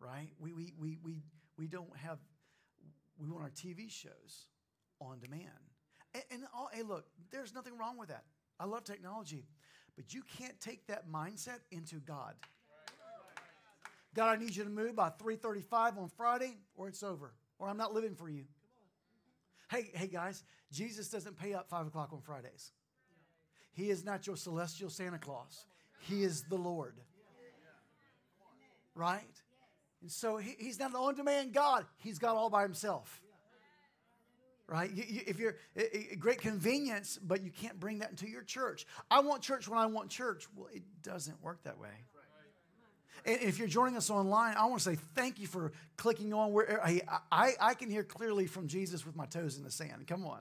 Right? 0.00 0.30
We, 0.40 0.52
we, 0.52 0.74
we, 0.78 0.98
we, 1.02 1.22
we 1.56 1.68
don't 1.68 1.96
have, 1.96 2.18
we 3.16 3.30
want 3.30 3.44
our 3.44 3.50
TV 3.50 3.88
shows 3.88 4.46
on 5.00 5.20
demand. 5.20 5.46
And, 6.12 6.24
and 6.32 6.42
all, 6.52 6.68
hey, 6.72 6.82
look, 6.82 7.06
there's 7.30 7.54
nothing 7.54 7.78
wrong 7.78 7.96
with 7.96 8.08
that. 8.08 8.24
I 8.58 8.64
love 8.64 8.82
technology, 8.82 9.46
but 9.94 10.12
you 10.12 10.22
can't 10.38 10.60
take 10.60 10.88
that 10.88 11.08
mindset 11.08 11.60
into 11.70 11.96
God. 12.00 12.34
God, 14.14 14.36
I 14.36 14.36
need 14.36 14.56
you 14.56 14.64
to 14.64 14.70
move 14.70 14.96
by 14.96 15.08
3:35 15.08 15.96
on 15.96 16.08
Friday, 16.08 16.58
or 16.74 16.88
it's 16.88 17.02
over, 17.02 17.32
or 17.58 17.68
I'm 17.68 17.78
not 17.78 17.94
living 17.94 18.14
for 18.14 18.28
you. 18.28 18.44
Hey, 19.70 19.90
hey 19.94 20.06
guys, 20.06 20.42
Jesus 20.70 21.08
doesn't 21.08 21.38
pay 21.38 21.54
up 21.54 21.70
five 21.70 21.86
o'clock 21.86 22.12
on 22.12 22.20
Fridays. 22.20 22.72
He 23.72 23.90
is 23.90 24.04
not 24.04 24.26
your 24.26 24.36
celestial 24.36 24.90
Santa 24.90 25.18
Claus. 25.18 25.64
He 26.00 26.22
is 26.22 26.42
the 26.42 26.56
Lord. 26.56 26.94
Right? 28.94 29.22
And 30.02 30.10
so 30.10 30.36
he, 30.36 30.54
he's 30.58 30.78
not 30.78 30.90
an 30.90 30.96
on 30.96 31.14
demand 31.14 31.52
God, 31.52 31.86
He's 31.98 32.18
God 32.18 32.36
all 32.36 32.50
by 32.50 32.62
Himself. 32.62 33.20
Right? 34.68 34.90
You, 34.90 35.04
you, 35.06 35.20
if 35.26 35.38
you're 35.38 35.56
a, 35.76 36.16
great 36.16 36.40
convenience, 36.40 37.18
but 37.22 37.42
you 37.42 37.50
can't 37.50 37.78
bring 37.78 37.98
that 37.98 38.10
into 38.10 38.28
your 38.28 38.42
church. 38.42 38.86
I 39.10 39.20
want 39.20 39.42
church 39.42 39.68
when 39.68 39.78
I 39.78 39.86
want 39.86 40.08
church. 40.08 40.46
Well, 40.56 40.68
it 40.72 40.82
doesn't 41.02 41.42
work 41.42 41.62
that 41.64 41.78
way. 41.78 41.90
And 43.24 43.40
if 43.40 43.58
you're 43.58 43.68
joining 43.68 43.96
us 43.96 44.10
online, 44.10 44.56
I 44.56 44.64
want 44.66 44.82
to 44.82 44.90
say 44.90 44.96
thank 45.14 45.38
you 45.38 45.46
for 45.46 45.72
clicking 45.96 46.32
on 46.32 46.52
where 46.52 46.84
I, 46.84 47.02
I, 47.30 47.52
I 47.60 47.74
can 47.74 47.88
hear 47.88 48.02
clearly 48.02 48.46
from 48.46 48.66
Jesus 48.66 49.06
with 49.06 49.14
my 49.14 49.26
toes 49.26 49.58
in 49.58 49.64
the 49.64 49.70
sand. 49.70 50.06
Come 50.06 50.24
on 50.24 50.40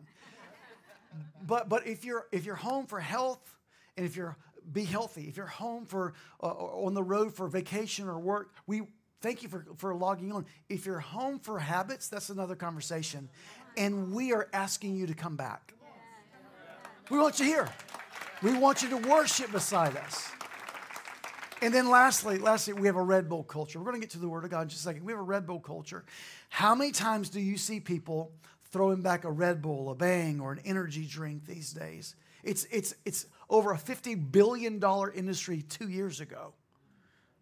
but 1.45 1.69
but 1.69 1.87
if 1.87 2.05
you're 2.05 2.27
if 2.31 2.45
you're 2.45 2.55
home 2.55 2.85
for 2.85 2.99
health 2.99 3.55
and 3.97 4.05
if 4.05 4.15
you're 4.15 4.37
be 4.71 4.83
healthy. 4.83 5.23
If 5.27 5.37
you're 5.37 5.45
home 5.47 5.85
for 5.85 6.13
uh, 6.41 6.47
on 6.47 6.93
the 6.93 7.03
road 7.03 7.33
for 7.33 7.47
vacation 7.47 8.07
or 8.07 8.19
work 8.19 8.53
we 8.67 8.83
thank 9.21 9.43
you 9.43 9.49
for 9.49 9.65
for 9.77 9.95
logging 9.95 10.31
on. 10.31 10.45
If 10.69 10.85
you're 10.85 10.99
home 10.99 11.39
for 11.39 11.59
habits 11.59 12.07
that's 12.07 12.29
another 12.29 12.55
conversation. 12.55 13.29
And 13.77 14.13
we 14.13 14.33
are 14.33 14.49
asking 14.53 14.95
you 14.95 15.07
to 15.07 15.13
come 15.13 15.35
back. 15.35 15.73
We 17.09 17.17
want 17.17 17.39
you 17.39 17.45
here. 17.45 17.69
We 18.41 18.57
want 18.57 18.81
you 18.81 18.89
to 18.89 18.97
worship 18.97 19.51
beside 19.51 19.95
us. 19.97 20.29
And 21.61 21.73
then 21.73 21.89
lastly 21.89 22.37
lastly 22.37 22.73
we 22.73 22.87
have 22.87 22.95
a 22.95 23.03
red 23.03 23.27
bull 23.29 23.43
culture. 23.43 23.79
We're 23.79 23.85
going 23.85 24.01
to 24.01 24.01
get 24.01 24.11
to 24.11 24.19
the 24.19 24.29
word 24.29 24.43
of 24.45 24.51
god 24.51 24.63
in 24.63 24.69
just 24.69 24.81
a 24.81 24.83
second. 24.83 25.03
We 25.03 25.11
have 25.11 25.19
a 25.19 25.23
red 25.23 25.45
bull 25.45 25.59
culture. 25.59 26.05
How 26.49 26.75
many 26.75 26.91
times 26.91 27.29
do 27.29 27.39
you 27.39 27.57
see 27.57 27.79
people 27.79 28.31
throwing 28.71 29.01
back 29.01 29.25
a 29.25 29.31
Red 29.31 29.61
Bull, 29.61 29.89
a 29.89 29.95
Bang, 29.95 30.39
or 30.39 30.53
an 30.53 30.59
energy 30.65 31.05
drink 31.05 31.45
these 31.45 31.71
days. 31.71 32.15
It's, 32.43 32.65
it's, 32.71 32.95
it's 33.05 33.25
over 33.49 33.71
a 33.73 33.77
$50 33.77 34.31
billion 34.31 34.81
industry 35.13 35.61
two 35.61 35.89
years 35.89 36.21
ago, 36.21 36.53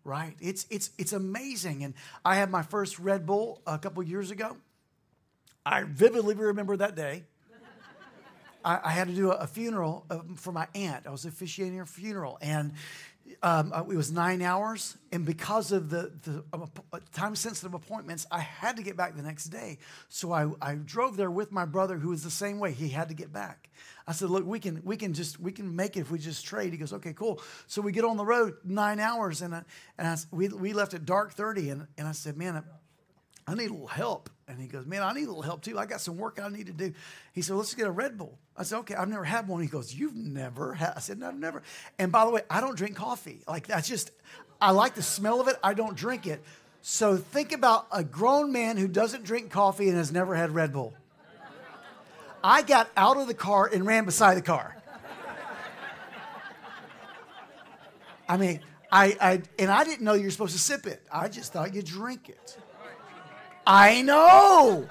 right? 0.04 0.36
It's, 0.42 0.66
it's, 0.70 0.90
it's 0.98 1.14
amazing. 1.14 1.84
And 1.84 1.94
I 2.26 2.36
had 2.36 2.50
my 2.50 2.64
first 2.64 3.00
Red 3.00 3.26
Bull 3.26 3.62
a 3.66 3.78
couple 3.78 4.02
years 4.04 4.32
ago. 4.32 4.58
I 5.66 5.84
vividly 5.84 6.36
remember 6.36 6.76
that 6.78 6.96
day. 6.96 7.24
I, 8.66 8.92
had 8.92 9.08
to 9.08 9.14
do 9.14 9.32
a, 9.32 9.48
funeral 9.48 10.06
uh, 10.10 10.20
for 10.36 10.52
my 10.52 10.68
aunt. 10.74 11.06
I 11.06 11.12
was 11.12 11.26
officiating 11.26 11.78
her 11.78 11.86
funeral. 11.86 12.38
And 12.42 12.74
um, 13.42 13.72
uh, 13.74 13.82
it 13.82 13.96
was 13.96 14.12
nine 14.12 14.42
hours, 14.42 14.98
and 15.12 15.26
because 15.26 15.72
of 15.72 15.90
the, 15.90 16.12
the 16.24 16.44
uh, 16.54 17.00
time 17.14 17.36
sensitive 17.36 17.74
appointments, 17.74 18.26
I 18.32 18.40
had 18.40 18.78
to 18.78 18.84
get 18.84 18.98
back 18.98 19.16
the 19.16 19.22
next 19.22 19.46
day. 19.46 19.78
So 20.08 20.32
I, 20.32 20.50
I 20.62 20.76
drove 20.76 21.18
there 21.18 21.32
with 21.32 21.52
my 21.52 21.66
brother, 21.66 21.98
who 21.98 22.10
was 22.10 22.24
the 22.24 22.32
same 22.32 22.60
way. 22.60 22.72
He 22.72 22.90
had 22.90 23.10
to 23.10 23.14
get 23.14 23.32
back. 23.32 23.70
I 24.08 24.12
said, 24.12 24.30
"Look, 24.30 24.46
we 24.46 24.60
can 24.60 24.82
we 24.84 24.98
can 24.98 25.14
just 25.14 25.40
we 25.40 25.52
can 25.52 25.76
make 25.76 25.96
it 25.96 26.02
if 26.02 26.12
we 26.12 26.20
just 26.20 26.46
trade." 26.46 26.72
He 26.72 26.78
goes, 26.78 26.94
"Okay, 26.94 27.14
cool." 27.14 27.42
So 27.68 27.82
we 27.82 27.92
get 27.92 28.04
on 28.04 28.18
the 28.18 28.26
road 28.26 28.56
nine 28.64 29.00
hours, 29.00 29.42
and 29.42 29.54
I, 29.56 29.64
and 29.98 30.08
I, 30.08 30.18
we 30.32 30.48
we 30.50 30.74
left 30.74 30.94
at 30.94 31.06
dark 31.06 31.34
thirty, 31.34 31.70
and 31.70 31.88
and 31.98 32.08
I 32.08 32.14
said, 32.14 32.36
"Man, 32.36 32.64
I 33.50 33.56
need 33.56 33.72
a 33.72 33.74
little 33.74 33.88
help. 33.88 34.30
And 34.48 34.62
he 34.62 34.68
goes, 34.68 34.86
Man, 34.86 35.02
I 35.02 35.12
need 35.12 35.24
a 35.24 35.28
little 35.28 35.42
help 35.42 35.64
too. 35.64 35.80
I 35.80 35.88
got 35.88 36.02
some 36.02 36.18
work 36.18 36.40
I 36.42 36.50
need 36.50 36.68
to 36.68 36.74
do. 36.74 36.94
He 37.34 37.42
said, 37.42 37.56
Let's 37.56 37.74
get 37.74 37.88
a 37.88 37.92
Red 37.92 38.16
Bull. 38.16 38.38
I 38.56 38.62
said, 38.62 38.78
Okay, 38.80 38.94
I've 38.94 39.10
never 39.10 39.24
had 39.24 39.48
one. 39.48 39.62
He 39.62 39.68
goes, 39.68 39.92
You've 39.92 40.16
never 40.16 40.76
had 40.76 40.94
I 40.96 41.00
said, 41.00 41.18
No, 41.18 41.30
I've 41.30 41.36
never. 41.36 41.64
And 41.98 42.12
by 42.12 42.26
the 42.26 42.32
way, 42.32 42.42
I 42.48 42.62
don't 42.62 42.78
drink 42.78 42.96
coffee. 42.96 43.42
Like 43.48 43.66
that's 43.66 43.88
just 43.88 44.12
I 44.62 44.70
like 44.70 44.94
the 44.94 45.02
smell 45.02 45.42
of 45.42 45.48
it. 45.48 45.58
I 45.64 45.74
don't 45.74 45.98
drink 45.98 46.28
it. 46.28 46.44
So 46.84 47.18
think 47.18 47.52
about 47.52 47.88
a 47.92 48.04
grown 48.04 48.52
man 48.52 48.78
who 48.78 48.88
doesn't 48.88 49.24
drink 49.24 49.50
coffee 49.50 49.88
and 49.88 49.98
has 49.98 50.12
never 50.12 50.36
had 50.36 50.52
Red 50.52 50.72
Bull. 50.72 50.94
I 52.44 52.62
got 52.62 52.90
out 52.96 53.18
of 53.18 53.26
the 53.26 53.34
car 53.34 53.68
and 53.74 53.84
ran 53.86 54.06
beside 54.06 54.38
the 54.38 54.44
car. 54.44 54.76
I 58.30 58.38
mean, 58.38 58.60
I, 58.92 59.18
I 59.20 59.42
and 59.58 59.72
I 59.72 59.84
didn't 59.84 60.02
know 60.02 60.14
you're 60.14 60.30
supposed 60.30 60.54
to 60.54 60.60
sip 60.60 60.86
it. 60.86 61.02
I 61.12 61.30
just 61.30 61.52
thought 61.52 61.74
you 61.74 61.82
drink 61.82 62.30
it. 62.30 62.58
I 63.72 64.02
know. 64.02 64.88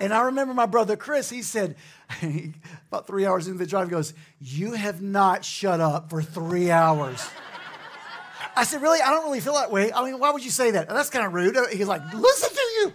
And 0.00 0.12
I 0.12 0.24
remember 0.24 0.52
my 0.52 0.66
brother 0.66 0.96
Chris, 0.96 1.30
he 1.30 1.40
said, 1.40 1.76
about 2.88 3.06
three 3.06 3.24
hours 3.24 3.46
into 3.46 3.58
the 3.58 3.66
drive, 3.66 3.88
he 3.88 3.90
goes, 3.90 4.12
You 4.38 4.74
have 4.74 5.00
not 5.00 5.42
shut 5.42 5.80
up 5.80 6.10
for 6.10 6.20
three 6.20 6.70
hours. 6.70 7.26
I 8.54 8.64
said, 8.64 8.82
Really? 8.82 9.00
I 9.00 9.10
don't 9.10 9.24
really 9.24 9.40
feel 9.40 9.54
that 9.54 9.72
way. 9.72 9.90
I 9.94 10.04
mean, 10.04 10.18
why 10.18 10.30
would 10.30 10.44
you 10.44 10.50
say 10.50 10.72
that? 10.72 10.90
That's 10.90 11.08
kind 11.08 11.24
of 11.24 11.32
rude. 11.32 11.56
He's 11.72 11.88
like, 11.88 12.02
Listen 12.12 12.50
to 12.50 12.60
you. 12.60 12.92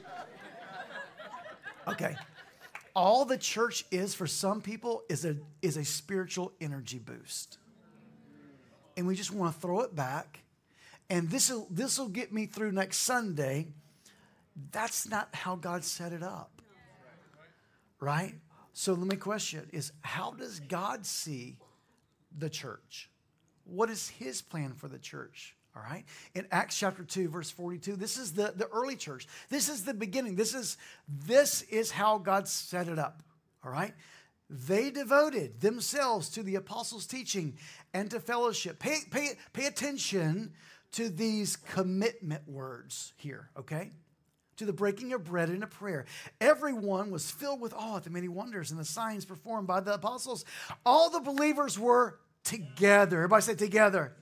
Okay. 1.88 2.16
All 2.96 3.26
the 3.26 3.40
church 3.40 3.86
is 3.90 4.14
for 4.14 4.28
some 4.28 4.62
people 4.62 5.02
is 5.10 5.26
a, 5.26 5.38
is 5.64 5.78
a 5.78 5.84
spiritual 5.84 6.52
energy 6.62 7.00
boost. 7.00 7.58
And 8.96 9.08
we 9.08 9.16
just 9.16 9.32
want 9.32 9.56
to 9.56 9.60
throw 9.60 9.80
it 9.80 9.96
back. 9.96 10.44
And 11.10 11.28
this 11.32 11.50
will 11.50 11.66
this 11.72 11.98
will 11.98 12.08
get 12.08 12.32
me 12.32 12.46
through 12.46 12.72
next 12.74 12.98
Sunday 12.98 13.70
that's 14.72 15.08
not 15.08 15.30
how 15.34 15.56
God 15.56 15.84
set 15.84 16.14
it 16.14 16.24
up. 16.24 16.62
Right? 18.00 18.36
So 18.74 18.94
let 18.94 19.08
me 19.08 19.16
question 19.16 19.68
is 19.72 19.92
how 20.02 20.32
does 20.32 20.60
God 20.60 21.06
see 21.06 21.58
the 22.38 22.50
church? 22.50 23.10
What 23.66 23.90
is 23.90 24.10
his 24.10 24.42
plan 24.42 24.74
for 24.74 24.88
the 24.88 24.98
church? 24.98 25.56
All 25.76 25.84
right. 25.84 26.04
In 26.36 26.48
Acts 26.52 26.78
chapter 26.78 27.04
2, 27.04 27.30
verse 27.30 27.50
42, 27.50 27.96
this 27.96 28.18
is 28.18 28.34
the, 28.34 28.54
the 28.56 28.68
early 28.68 28.96
church. 28.96 29.28
This 29.50 29.70
is 29.70 29.86
the 29.86 29.94
beginning. 29.94 30.36
This 30.36 30.54
is 30.54 30.78
this 31.08 31.62
is 31.64 31.92
how 31.92 32.18
God 32.18 32.48
set 32.48 32.88
it 32.88 33.00
up. 33.00 33.24
All 33.64 33.72
right. 33.72 33.94
They 34.50 34.92
devoted 34.92 35.62
themselves 35.62 36.30
to 36.32 36.44
the 36.44 36.56
apostles' 36.56 37.06
teaching 37.06 37.58
and 37.94 38.12
to 38.12 38.20
fellowship. 38.20 38.80
Pay, 38.80 38.98
pay, 39.10 39.38
pay 39.54 39.66
attention 39.66 40.52
to 40.92 41.08
these 41.08 41.56
commitment 41.56 42.46
words 42.50 43.14
here, 43.16 43.50
okay? 43.58 43.92
To 44.58 44.66
the 44.66 44.74
breaking 44.74 45.14
of 45.14 45.24
bread 45.24 45.50
and 45.50 45.64
a 45.64 45.68
prayer. 45.68 46.06
Everyone 46.40 47.12
was 47.12 47.30
filled 47.30 47.62
with 47.62 47.74
awe 47.74 47.98
at 47.98 48.04
the 48.04 48.10
many 48.10 48.28
wonders 48.28 48.72
and 48.72 48.80
the 48.80 48.86
signs 48.86 49.26
performed 49.26 49.68
by 49.68 49.80
the 49.80 49.94
apostles. 49.94 50.46
All 50.86 51.10
the 51.10 51.20
believers 51.20 51.80
were 51.80 52.20
together. 52.44 53.18
Everybody 53.18 53.44
say 53.44 53.56
together. 53.56 54.14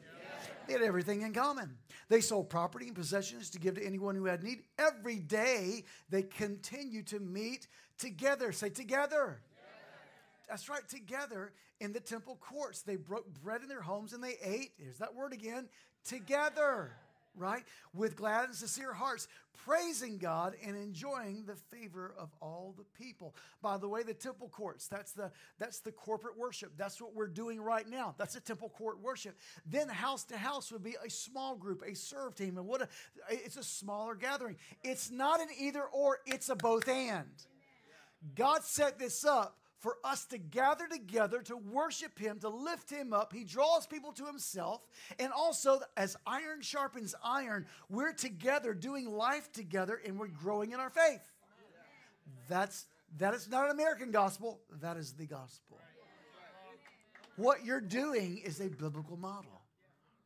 They 0.67 0.73
had 0.73 0.81
everything 0.81 1.23
in 1.23 1.33
common. 1.33 1.77
They 2.09 2.21
sold 2.21 2.49
property 2.49 2.87
and 2.87 2.95
possessions 2.95 3.49
to 3.51 3.59
give 3.59 3.75
to 3.75 3.85
anyone 3.85 4.15
who 4.15 4.25
had 4.25 4.43
need. 4.43 4.63
Every 4.77 5.19
day 5.19 5.83
they 6.09 6.23
continued 6.23 7.07
to 7.07 7.19
meet 7.19 7.67
together. 7.97 8.51
Say 8.51 8.69
together. 8.69 9.41
That's 10.47 10.67
right, 10.67 10.87
together 10.87 11.53
in 11.79 11.93
the 11.93 11.99
temple 11.99 12.37
courts. 12.41 12.81
They 12.81 12.95
broke 12.95 13.27
bread 13.43 13.61
in 13.61 13.67
their 13.67 13.81
homes 13.81 14.13
and 14.13 14.23
they 14.23 14.37
ate. 14.43 14.71
Here's 14.77 14.97
that 14.97 15.13
word 15.13 15.33
again 15.33 15.69
together 16.03 16.93
right? 17.39 17.63
With 17.93 18.15
glad 18.15 18.45
and 18.45 18.55
sincere 18.55 18.93
hearts, 18.93 19.27
praising 19.65 20.17
God 20.17 20.55
and 20.65 20.75
enjoying 20.75 21.45
the 21.45 21.55
favor 21.55 22.13
of 22.17 22.29
all 22.41 22.75
the 22.77 22.83
people. 23.01 23.35
By 23.61 23.77
the 23.77 23.87
way, 23.87 24.03
the 24.03 24.13
temple 24.13 24.49
courts, 24.49 24.87
that's 24.87 25.13
the 25.13 25.31
that's 25.57 25.79
the 25.79 25.91
corporate 25.91 26.37
worship. 26.37 26.73
That's 26.77 27.01
what 27.01 27.15
we're 27.15 27.27
doing 27.27 27.61
right 27.61 27.87
now. 27.87 28.15
That's 28.17 28.35
a 28.35 28.41
temple 28.41 28.69
court 28.69 29.01
worship. 29.01 29.37
Then 29.65 29.87
house 29.89 30.23
to 30.25 30.37
house 30.37 30.71
would 30.71 30.83
be 30.83 30.95
a 31.03 31.09
small 31.09 31.55
group, 31.55 31.83
a 31.85 31.95
serve 31.95 32.35
team. 32.35 32.57
And 32.57 32.67
what 32.67 32.81
a, 32.81 32.87
it's 33.29 33.57
a 33.57 33.63
smaller 33.63 34.15
gathering. 34.15 34.57
It's 34.83 35.11
not 35.11 35.39
an 35.41 35.47
either 35.57 35.83
or, 35.83 36.19
it's 36.25 36.49
a 36.49 36.55
both 36.55 36.87
and. 36.87 37.27
God 38.35 38.63
set 38.63 38.99
this 38.99 39.23
up 39.23 39.57
for 39.79 39.97
us 40.03 40.25
to 40.25 40.37
gather 40.37 40.87
together 40.87 41.41
to 41.43 41.57
worship 41.57 42.19
Him, 42.19 42.39
to 42.39 42.49
lift 42.49 42.89
Him 42.89 43.13
up. 43.13 43.33
He 43.33 43.43
draws 43.43 43.87
people 43.87 44.11
to 44.13 44.25
Himself. 44.25 44.85
And 45.17 45.31
also, 45.31 45.79
as 45.97 46.17
iron 46.27 46.61
sharpens 46.61 47.15
iron, 47.23 47.65
we're 47.89 48.13
together 48.13 48.73
doing 48.73 49.09
life 49.09 49.51
together 49.51 49.99
and 50.05 50.19
we're 50.19 50.27
growing 50.27 50.71
in 50.71 50.79
our 50.79 50.89
faith. 50.89 51.21
That's, 52.47 52.85
that 53.17 53.33
is 53.33 53.49
not 53.49 53.65
an 53.65 53.71
American 53.71 54.11
gospel, 54.11 54.59
that 54.81 54.97
is 54.97 55.13
the 55.13 55.25
gospel. 55.25 55.77
What 57.37 57.63
you're 57.63 57.79
doing 57.79 58.41
is 58.43 58.59
a 58.59 58.67
biblical 58.67 59.15
model, 59.15 59.61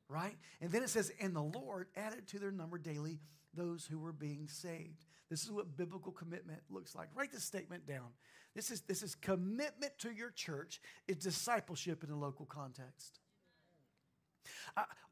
right? 0.10 0.36
And 0.62 0.72
then 0.72 0.82
it 0.82 0.90
says, 0.90 1.12
And 1.20 1.36
the 1.36 1.44
Lord 1.44 1.88
added 1.96 2.28
to 2.30 2.40
their 2.40 2.52
number 2.52 2.80
daily 2.80 3.20
those 3.54 3.86
who 3.86 4.00
were 4.00 4.12
being 4.12 4.48
saved. 4.48 5.06
This 5.30 5.44
is 5.44 5.52
what 5.52 5.78
biblical 5.78 6.12
commitment 6.12 6.62
looks 6.72 6.96
like. 6.96 7.10
Write 7.16 7.32
this 7.32 7.44
statement 7.44 7.88
down. 7.88 8.08
This 8.56 8.70
is, 8.70 8.82
this 8.82 9.02
is 9.02 9.16
commitment 9.16 9.98
to 10.00 10.12
your 10.12 10.30
church, 10.30 10.80
it's 11.08 11.26
discipleship 11.26 12.04
in 12.04 12.12
a 12.12 12.18
local 12.18 12.46
context. 12.46 13.20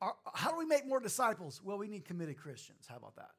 Our, 0.02 0.16
how 0.34 0.52
do 0.52 0.58
we 0.58 0.66
make 0.66 0.88
more 0.88 1.00
disciples? 1.00 1.62
Well, 1.64 1.78
we 1.78 1.88
need 1.88 2.06
committed 2.06 2.38
Christians. 2.38 2.86
How 2.88 2.98
about 2.98 3.16
that? 3.16 3.32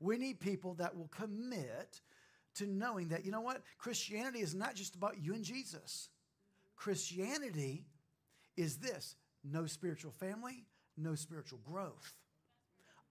We 0.00 0.16
need 0.18 0.40
people 0.40 0.74
that 0.74 0.96
will 0.96 1.08
commit 1.08 2.00
to 2.54 2.66
knowing 2.66 3.08
that, 3.08 3.24
you 3.24 3.30
know 3.30 3.40
what? 3.40 3.62
Christianity 3.78 4.40
is 4.40 4.54
not 4.54 4.74
just 4.74 4.94
about 4.94 5.22
you 5.22 5.34
and 5.34 5.44
Jesus. 5.44 6.08
Christianity 6.76 7.84
is 8.56 8.76
this 8.76 9.16
no 9.44 9.66
spiritual 9.66 10.12
family, 10.12 10.64
no 10.96 11.14
spiritual 11.14 11.60
growth. 11.64 12.14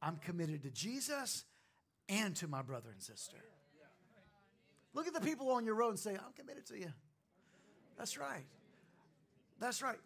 I'm 0.01 0.17
committed 0.17 0.63
to 0.63 0.71
Jesus 0.71 1.45
and 2.07 2.35
to 2.37 2.47
my 2.47 2.61
brother 2.61 2.89
and 2.91 3.01
sister. 3.01 3.37
Look 4.93 5.07
at 5.07 5.13
the 5.13 5.21
people 5.21 5.51
on 5.51 5.65
your 5.65 5.75
road 5.75 5.89
and 5.89 5.99
say, 5.99 6.11
I'm 6.11 6.33
committed 6.35 6.65
to 6.67 6.77
you. 6.77 6.91
That's 7.97 8.17
right. 8.17 8.45
That's 9.59 9.81
right. 9.81 9.99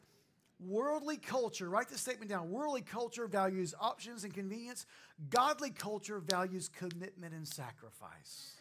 Worldly 0.60 1.18
culture, 1.18 1.70
write 1.70 1.90
this 1.90 2.02
statement 2.02 2.30
down. 2.30 2.50
Worldly 2.50 2.82
culture 2.82 3.28
values 3.28 3.76
options 3.80 4.24
and 4.24 4.34
convenience. 4.34 4.86
Godly 5.30 5.72
culture 5.72 6.20
values 6.20 6.70
commitment 6.70 7.34
and 7.34 7.48
sacrifice. 7.48 8.56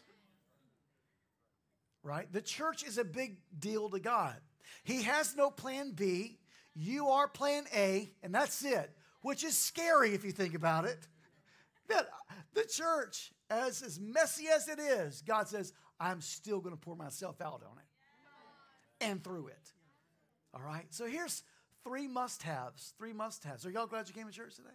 Right? 2.03 2.33
The 2.33 2.43
church 2.43 2.83
is 2.83 2.99
a 2.99 3.05
big 3.05 3.37
deal 3.59 3.89
to 3.91 4.01
God. 4.01 4.37
He 4.85 5.03
has 5.03 5.37
no 5.37 5.51
plan 5.51 5.93
B. 5.93 6.39
You 6.75 7.09
are 7.09 7.29
plan 7.29 7.65
A, 7.75 8.11
and 8.23 8.35
that's 8.35 8.65
it, 8.65 8.91
which 9.21 9.45
is 9.45 9.57
scary 9.57 10.15
if 10.15 10.25
you 10.25 10.33
think 10.33 10.55
about 10.55 10.85
it. 10.87 10.99
That 11.89 12.09
the 12.55 12.65
church, 12.65 13.33
as, 13.51 13.83
as 13.83 14.01
messy 14.01 14.49
as 14.49 14.69
it 14.69 14.81
is, 14.81 15.23
God 15.23 15.49
says, 15.49 15.73
I'm 16.03 16.21
still 16.21 16.61
going 16.61 16.75
to 16.75 16.81
pour 16.81 16.97
myself 16.97 17.41
out 17.41 17.63
on 17.65 17.79
it 17.79 19.07
and 19.07 19.23
through 19.23 19.47
it. 19.49 19.73
All 20.53 20.61
right? 20.61 20.87
So 20.91 21.07
here's 21.07 21.45
three 21.85 22.09
must 22.09 22.43
haves. 22.43 22.93
Three 22.99 23.13
must 23.13 23.45
haves. 23.45 23.65
Are 23.65 23.71
y'all 23.71 23.87
glad 23.87 24.09
you 24.09 24.15
came 24.15 24.27
to 24.27 24.33
church 24.33 24.57
today? 24.57 24.69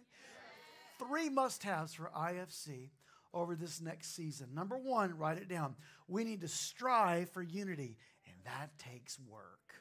Three 0.98 1.28
must 1.28 1.62
haves 1.62 1.92
for 1.92 2.10
IFC 2.16 2.88
over 3.34 3.54
this 3.54 3.78
next 3.80 4.16
season. 4.16 4.48
Number 4.54 4.78
one, 4.78 5.18
write 5.18 5.36
it 5.36 5.48
down. 5.48 5.76
We 6.08 6.24
need 6.24 6.40
to 6.40 6.48
strive 6.48 7.28
for 7.28 7.42
unity, 7.42 7.98
and 8.26 8.34
that 8.46 8.70
takes 8.78 9.18
work. 9.28 9.74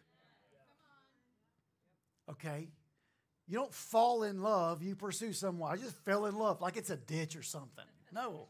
Okay? 2.29 2.67
You 3.47 3.57
don't 3.57 3.73
fall 3.73 4.23
in 4.23 4.41
love, 4.41 4.83
you 4.83 4.95
pursue 4.95 5.31
someone. 5.31 5.71
I 5.71 5.77
just 5.77 5.95
fell 6.03 6.25
in 6.25 6.35
love 6.37 6.59
like 6.59 6.75
it's 6.75 6.89
a 6.89 6.97
ditch 6.97 7.37
or 7.37 7.43
something. 7.43 7.85
No. 8.13 8.47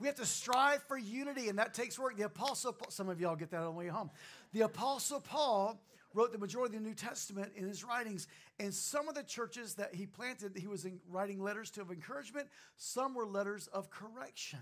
We 0.00 0.06
have 0.06 0.16
to 0.16 0.26
strive 0.26 0.82
for 0.84 0.96
unity, 0.96 1.48
and 1.48 1.58
that 1.58 1.74
takes 1.74 1.98
work. 1.98 2.16
The 2.16 2.26
Apostle, 2.26 2.72
Paul, 2.72 2.90
some 2.90 3.08
of 3.08 3.20
y'all 3.20 3.34
get 3.36 3.50
that 3.50 3.58
on 3.58 3.64
the 3.64 3.70
way 3.72 3.88
home. 3.88 4.10
The 4.52 4.60
Apostle 4.60 5.20
Paul 5.20 5.80
wrote 6.14 6.32
the 6.32 6.38
majority 6.38 6.76
of 6.76 6.82
the 6.82 6.88
New 6.88 6.94
Testament 6.94 7.52
in 7.56 7.66
his 7.66 7.84
writings, 7.84 8.28
and 8.60 8.72
some 8.72 9.08
of 9.08 9.14
the 9.14 9.22
churches 9.22 9.74
that 9.74 9.94
he 9.94 10.06
planted, 10.06 10.56
he 10.56 10.66
was 10.66 10.86
writing 11.10 11.42
letters 11.42 11.70
to 11.72 11.80
of 11.80 11.90
encouragement. 11.90 12.48
Some 12.76 13.14
were 13.14 13.26
letters 13.26 13.66
of 13.72 13.90
correction. 13.90 14.60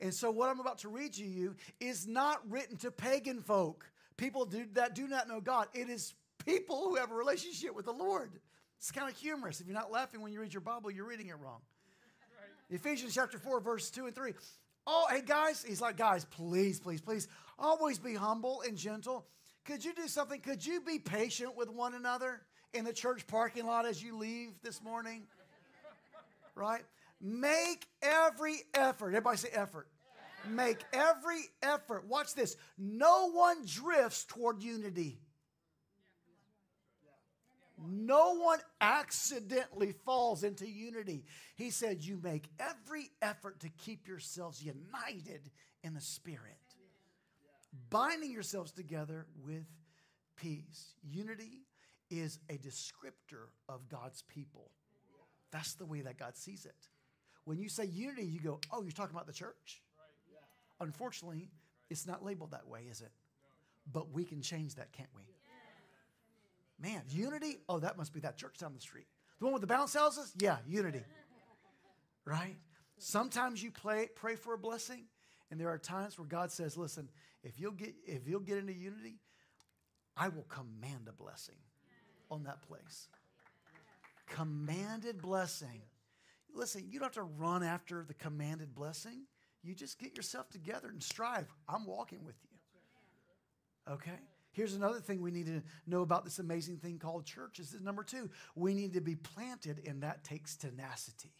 And 0.00 0.12
so, 0.12 0.30
what 0.30 0.48
I'm 0.48 0.60
about 0.60 0.78
to 0.78 0.88
read 0.88 1.12
to 1.14 1.24
you 1.24 1.54
is 1.80 2.06
not 2.06 2.40
written 2.50 2.76
to 2.78 2.90
pagan 2.90 3.40
folk, 3.40 3.84
people 4.16 4.46
do, 4.46 4.66
that 4.72 4.94
do 4.94 5.06
not 5.06 5.28
know 5.28 5.40
God. 5.40 5.68
It 5.74 5.90
is 5.90 6.14
people 6.44 6.88
who 6.88 6.96
have 6.96 7.10
a 7.10 7.14
relationship 7.14 7.74
with 7.74 7.84
the 7.84 7.92
Lord. 7.92 8.30
It's 8.78 8.90
kind 8.90 9.10
of 9.10 9.16
humorous. 9.16 9.60
If 9.60 9.66
you're 9.66 9.74
not 9.74 9.90
laughing 9.90 10.22
when 10.22 10.32
you 10.32 10.40
read 10.40 10.54
your 10.54 10.60
Bible, 10.60 10.90
you're 10.90 11.06
reading 11.06 11.28
it 11.28 11.36
wrong. 11.42 11.60
Ephesians 12.70 13.14
chapter 13.14 13.38
4, 13.38 13.60
verse 13.60 13.90
2 13.90 14.06
and 14.06 14.14
3. 14.14 14.32
Oh, 14.90 15.06
hey 15.10 15.20
guys, 15.20 15.62
he's 15.62 15.82
like, 15.82 15.98
guys, 15.98 16.24
please, 16.24 16.80
please, 16.80 17.02
please, 17.02 17.28
always 17.58 17.98
be 17.98 18.14
humble 18.14 18.62
and 18.66 18.74
gentle. 18.74 19.26
Could 19.66 19.84
you 19.84 19.92
do 19.92 20.08
something? 20.08 20.40
Could 20.40 20.64
you 20.64 20.80
be 20.80 20.98
patient 20.98 21.54
with 21.54 21.68
one 21.68 21.92
another 21.92 22.40
in 22.72 22.86
the 22.86 22.92
church 22.94 23.26
parking 23.26 23.66
lot 23.66 23.84
as 23.84 24.02
you 24.02 24.16
leave 24.16 24.52
this 24.62 24.82
morning? 24.82 25.24
Right? 26.54 26.80
Make 27.20 27.86
every 28.00 28.62
effort. 28.72 29.08
Everybody 29.08 29.36
say 29.36 29.50
effort. 29.52 29.88
Make 30.48 30.78
every 30.94 31.42
effort. 31.62 32.06
Watch 32.08 32.34
this. 32.34 32.56
No 32.78 33.30
one 33.30 33.66
drifts 33.66 34.24
toward 34.24 34.62
unity. 34.62 35.18
No 37.86 38.34
one 38.34 38.58
accidentally 38.80 39.92
falls 40.04 40.42
into 40.42 40.68
unity. 40.68 41.24
He 41.56 41.70
said, 41.70 42.02
You 42.02 42.18
make 42.22 42.48
every 42.58 43.10
effort 43.22 43.60
to 43.60 43.68
keep 43.68 44.08
yourselves 44.08 44.62
united 44.62 45.50
in 45.84 45.94
the 45.94 46.00
Spirit, 46.00 46.58
binding 47.90 48.32
yourselves 48.32 48.72
together 48.72 49.26
with 49.44 49.64
peace. 50.36 50.94
Unity 51.08 51.62
is 52.10 52.38
a 52.48 52.54
descriptor 52.54 53.48
of 53.68 53.88
God's 53.88 54.22
people. 54.22 54.70
That's 55.52 55.74
the 55.74 55.86
way 55.86 56.00
that 56.00 56.18
God 56.18 56.36
sees 56.36 56.66
it. 56.66 56.88
When 57.44 57.58
you 57.58 57.68
say 57.68 57.84
unity, 57.86 58.26
you 58.26 58.40
go, 58.40 58.60
Oh, 58.72 58.82
you're 58.82 58.92
talking 58.92 59.14
about 59.14 59.26
the 59.26 59.32
church? 59.32 59.82
Unfortunately, 60.80 61.48
it's 61.90 62.06
not 62.06 62.24
labeled 62.24 62.50
that 62.52 62.66
way, 62.66 62.82
is 62.90 63.00
it? 63.00 63.10
But 63.92 64.12
we 64.12 64.24
can 64.24 64.42
change 64.42 64.74
that, 64.74 64.92
can't 64.92 65.08
we? 65.14 65.22
Man, 66.80 67.02
unity? 67.08 67.58
Oh, 67.68 67.78
that 67.80 67.96
must 67.96 68.12
be 68.12 68.20
that 68.20 68.36
church 68.36 68.58
down 68.58 68.72
the 68.74 68.80
street. 68.80 69.06
The 69.38 69.46
one 69.46 69.52
with 69.52 69.62
the 69.62 69.66
bounce 69.66 69.94
houses? 69.94 70.32
Yeah, 70.38 70.58
unity. 70.66 71.02
Right? 72.24 72.56
Sometimes 72.98 73.62
you 73.62 73.70
pray, 73.70 74.08
pray 74.14 74.36
for 74.36 74.54
a 74.54 74.58
blessing, 74.58 75.04
and 75.50 75.60
there 75.60 75.68
are 75.68 75.78
times 75.78 76.18
where 76.18 76.26
God 76.26 76.50
says, 76.50 76.76
listen, 76.76 77.08
if 77.42 77.58
you'll 77.58 77.72
get 77.72 77.94
if 78.04 78.26
you'll 78.26 78.40
get 78.40 78.58
into 78.58 78.72
unity, 78.72 79.20
I 80.16 80.28
will 80.28 80.46
command 80.48 81.08
a 81.08 81.12
blessing 81.12 81.54
on 82.30 82.44
that 82.44 82.62
place. 82.62 83.08
Commanded 84.26 85.22
blessing. 85.22 85.82
Listen, 86.54 86.84
you 86.88 86.98
don't 86.98 87.06
have 87.06 87.12
to 87.14 87.22
run 87.22 87.62
after 87.62 88.04
the 88.06 88.14
commanded 88.14 88.74
blessing. 88.74 89.22
You 89.62 89.74
just 89.74 89.98
get 89.98 90.16
yourself 90.16 90.50
together 90.50 90.88
and 90.88 91.02
strive. 91.02 91.46
I'm 91.68 91.86
walking 91.86 92.24
with 92.24 92.36
you. 92.42 93.92
Okay? 93.92 94.18
Here's 94.58 94.74
another 94.74 94.98
thing 94.98 95.22
we 95.22 95.30
need 95.30 95.46
to 95.46 95.62
know 95.86 96.02
about 96.02 96.24
this 96.24 96.40
amazing 96.40 96.78
thing 96.78 96.98
called 96.98 97.24
church 97.24 97.60
is 97.60 97.76
number 97.80 98.02
two, 98.02 98.28
we 98.56 98.74
need 98.74 98.94
to 98.94 99.00
be 99.00 99.14
planted, 99.14 99.82
and 99.86 100.02
that 100.02 100.24
takes 100.24 100.56
tenacity. 100.56 101.30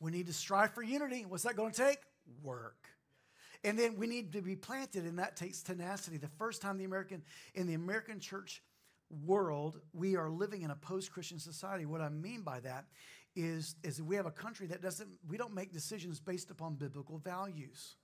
We 0.00 0.10
need 0.10 0.26
to 0.28 0.32
strive 0.32 0.72
for 0.72 0.82
unity. 0.82 1.26
What's 1.28 1.42
that 1.42 1.54
going 1.54 1.72
to 1.72 1.84
take? 1.84 1.98
Work. 2.42 2.88
And 3.62 3.78
then 3.78 3.96
we 3.98 4.06
need 4.06 4.32
to 4.32 4.40
be 4.40 4.56
planted, 4.56 5.04
and 5.04 5.18
that 5.18 5.36
takes 5.36 5.60
tenacity. 5.60 6.16
The 6.16 6.28
first 6.38 6.62
time 6.62 6.78
the 6.78 6.84
American 6.84 7.24
in 7.54 7.66
the 7.66 7.74
American 7.74 8.18
church 8.18 8.62
world, 9.26 9.80
we 9.92 10.16
are 10.16 10.30
living 10.30 10.62
in 10.62 10.70
a 10.70 10.76
post-Christian 10.76 11.40
society. 11.40 11.84
What 11.84 12.00
I 12.00 12.08
mean 12.08 12.40
by 12.40 12.60
that 12.60 12.86
is, 13.36 13.74
is 13.82 14.00
we 14.00 14.16
have 14.16 14.24
a 14.24 14.30
country 14.30 14.66
that 14.68 14.80
doesn't, 14.80 15.10
we 15.28 15.36
don't 15.36 15.54
make 15.54 15.74
decisions 15.74 16.20
based 16.20 16.50
upon 16.50 16.76
biblical 16.76 17.18
values. 17.18 17.96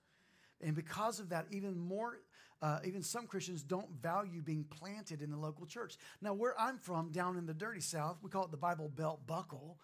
And 0.61 0.75
because 0.75 1.19
of 1.19 1.29
that, 1.29 1.47
even 1.49 1.75
more, 1.75 2.19
uh, 2.61 2.79
even 2.85 3.03
some 3.03 3.27
Christians 3.27 3.63
don't 3.63 3.89
value 4.01 4.41
being 4.41 4.63
planted 4.63 5.21
in 5.21 5.29
the 5.29 5.37
local 5.37 5.65
church. 5.65 5.97
Now, 6.21 6.33
where 6.33 6.59
I'm 6.59 6.77
from, 6.77 7.11
down 7.11 7.37
in 7.37 7.45
the 7.45 7.53
dirty 7.53 7.81
South, 7.81 8.17
we 8.21 8.29
call 8.29 8.45
it 8.45 8.51
the 8.51 8.57
Bible 8.57 8.89
Belt 8.89 9.25
Buckle. 9.27 9.77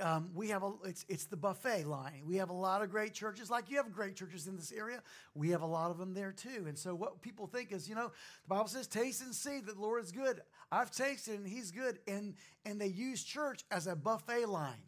Um, 0.00 0.30
we 0.34 0.48
have 0.48 0.62
a 0.62 0.72
it's 0.84 1.04
it's 1.08 1.26
the 1.26 1.36
buffet 1.36 1.84
line. 1.84 2.22
We 2.24 2.36
have 2.36 2.48
a 2.48 2.54
lot 2.54 2.80
of 2.82 2.90
great 2.90 3.12
churches, 3.12 3.50
like 3.50 3.70
you 3.70 3.76
have 3.76 3.92
great 3.92 4.16
churches 4.16 4.46
in 4.46 4.56
this 4.56 4.72
area. 4.72 5.02
We 5.34 5.50
have 5.50 5.60
a 5.60 5.66
lot 5.66 5.90
of 5.90 5.98
them 5.98 6.14
there 6.14 6.32
too. 6.32 6.64
And 6.66 6.78
so 6.78 6.94
what 6.94 7.20
people 7.20 7.46
think 7.46 7.70
is, 7.70 7.86
you 7.86 7.94
know, 7.94 8.10
the 8.44 8.48
Bible 8.48 8.68
says, 8.68 8.86
"Taste 8.86 9.22
and 9.22 9.34
see 9.34 9.60
that 9.60 9.74
the 9.74 9.80
Lord 9.80 10.02
is 10.02 10.10
good." 10.10 10.40
I've 10.72 10.90
tasted 10.90 11.38
and 11.38 11.46
He's 11.46 11.70
good, 11.70 11.98
and 12.08 12.34
and 12.64 12.80
they 12.80 12.86
use 12.86 13.22
church 13.22 13.64
as 13.70 13.86
a 13.86 13.94
buffet 13.94 14.46
line. 14.46 14.82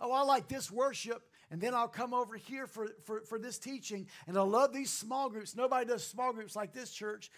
Oh, 0.00 0.12
I 0.12 0.22
like 0.22 0.48
this 0.48 0.70
worship, 0.70 1.22
and 1.54 1.62
then 1.62 1.72
I'll 1.72 1.86
come 1.86 2.12
over 2.12 2.34
here 2.34 2.66
for, 2.66 2.88
for, 3.04 3.20
for 3.20 3.38
this 3.38 3.60
teaching, 3.60 4.08
and 4.26 4.36
I 4.36 4.40
love 4.40 4.72
these 4.72 4.90
small 4.90 5.30
groups. 5.30 5.54
Nobody 5.54 5.86
does 5.86 6.04
small 6.04 6.32
groups 6.32 6.56
like 6.56 6.72
this 6.72 6.90
church. 6.90 7.30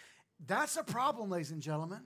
That's 0.46 0.78
a 0.78 0.82
problem, 0.82 1.28
ladies 1.28 1.50
and 1.50 1.60
gentlemen. 1.60 2.00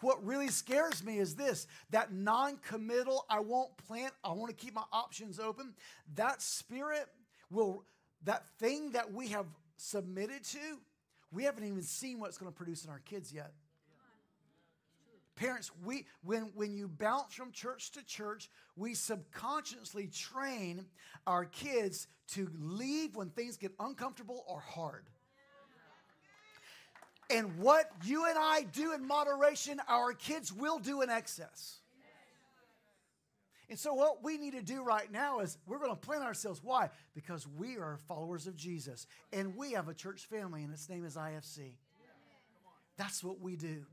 What 0.00 0.24
really 0.24 0.48
scares 0.48 1.04
me 1.04 1.18
is 1.18 1.34
this 1.34 1.66
that 1.90 2.14
non 2.14 2.56
committal, 2.66 3.26
I 3.28 3.40
won't 3.40 3.76
plant, 3.76 4.14
I 4.24 4.32
want 4.32 4.48
to 4.48 4.56
keep 4.56 4.72
my 4.72 4.84
options 4.90 5.38
open. 5.38 5.74
That 6.14 6.40
spirit 6.40 7.06
will, 7.50 7.84
that 8.24 8.48
thing 8.58 8.92
that 8.92 9.12
we 9.12 9.28
have 9.28 9.44
submitted 9.76 10.44
to, 10.44 10.78
we 11.30 11.44
haven't 11.44 11.64
even 11.64 11.82
seen 11.82 12.20
what 12.20 12.28
it's 12.28 12.38
going 12.38 12.50
to 12.50 12.56
produce 12.56 12.86
in 12.86 12.90
our 12.90 13.00
kids 13.00 13.34
yet. 13.34 13.52
Parents, 15.38 15.70
we 15.84 16.04
when 16.24 16.50
when 16.56 16.74
you 16.74 16.88
bounce 16.88 17.32
from 17.32 17.52
church 17.52 17.92
to 17.92 18.04
church, 18.04 18.50
we 18.76 18.94
subconsciously 18.94 20.08
train 20.08 20.84
our 21.28 21.44
kids 21.44 22.08
to 22.32 22.50
leave 22.58 23.14
when 23.14 23.30
things 23.30 23.56
get 23.56 23.72
uncomfortable 23.78 24.44
or 24.48 24.58
hard. 24.58 25.04
And 27.30 27.58
what 27.58 27.88
you 28.04 28.26
and 28.26 28.36
I 28.36 28.62
do 28.62 28.94
in 28.94 29.06
moderation, 29.06 29.80
our 29.86 30.12
kids 30.12 30.52
will 30.52 30.80
do 30.80 31.02
in 31.02 31.10
excess. 31.10 31.78
And 33.70 33.78
so, 33.78 33.94
what 33.94 34.24
we 34.24 34.38
need 34.38 34.54
to 34.54 34.62
do 34.62 34.82
right 34.82 35.12
now 35.12 35.38
is 35.38 35.56
we're 35.68 35.78
going 35.78 35.90
to 35.90 35.96
plan 35.96 36.22
ourselves. 36.22 36.60
Why? 36.64 36.88
Because 37.14 37.46
we 37.46 37.76
are 37.76 37.98
followers 38.08 38.48
of 38.48 38.56
Jesus 38.56 39.06
and 39.32 39.54
we 39.56 39.72
have 39.72 39.88
a 39.88 39.94
church 39.94 40.26
family, 40.26 40.64
and 40.64 40.72
its 40.72 40.88
name 40.88 41.04
is 41.04 41.14
IFC. 41.14 41.74
That's 42.96 43.22
what 43.22 43.40
we 43.40 43.54
do 43.54 43.84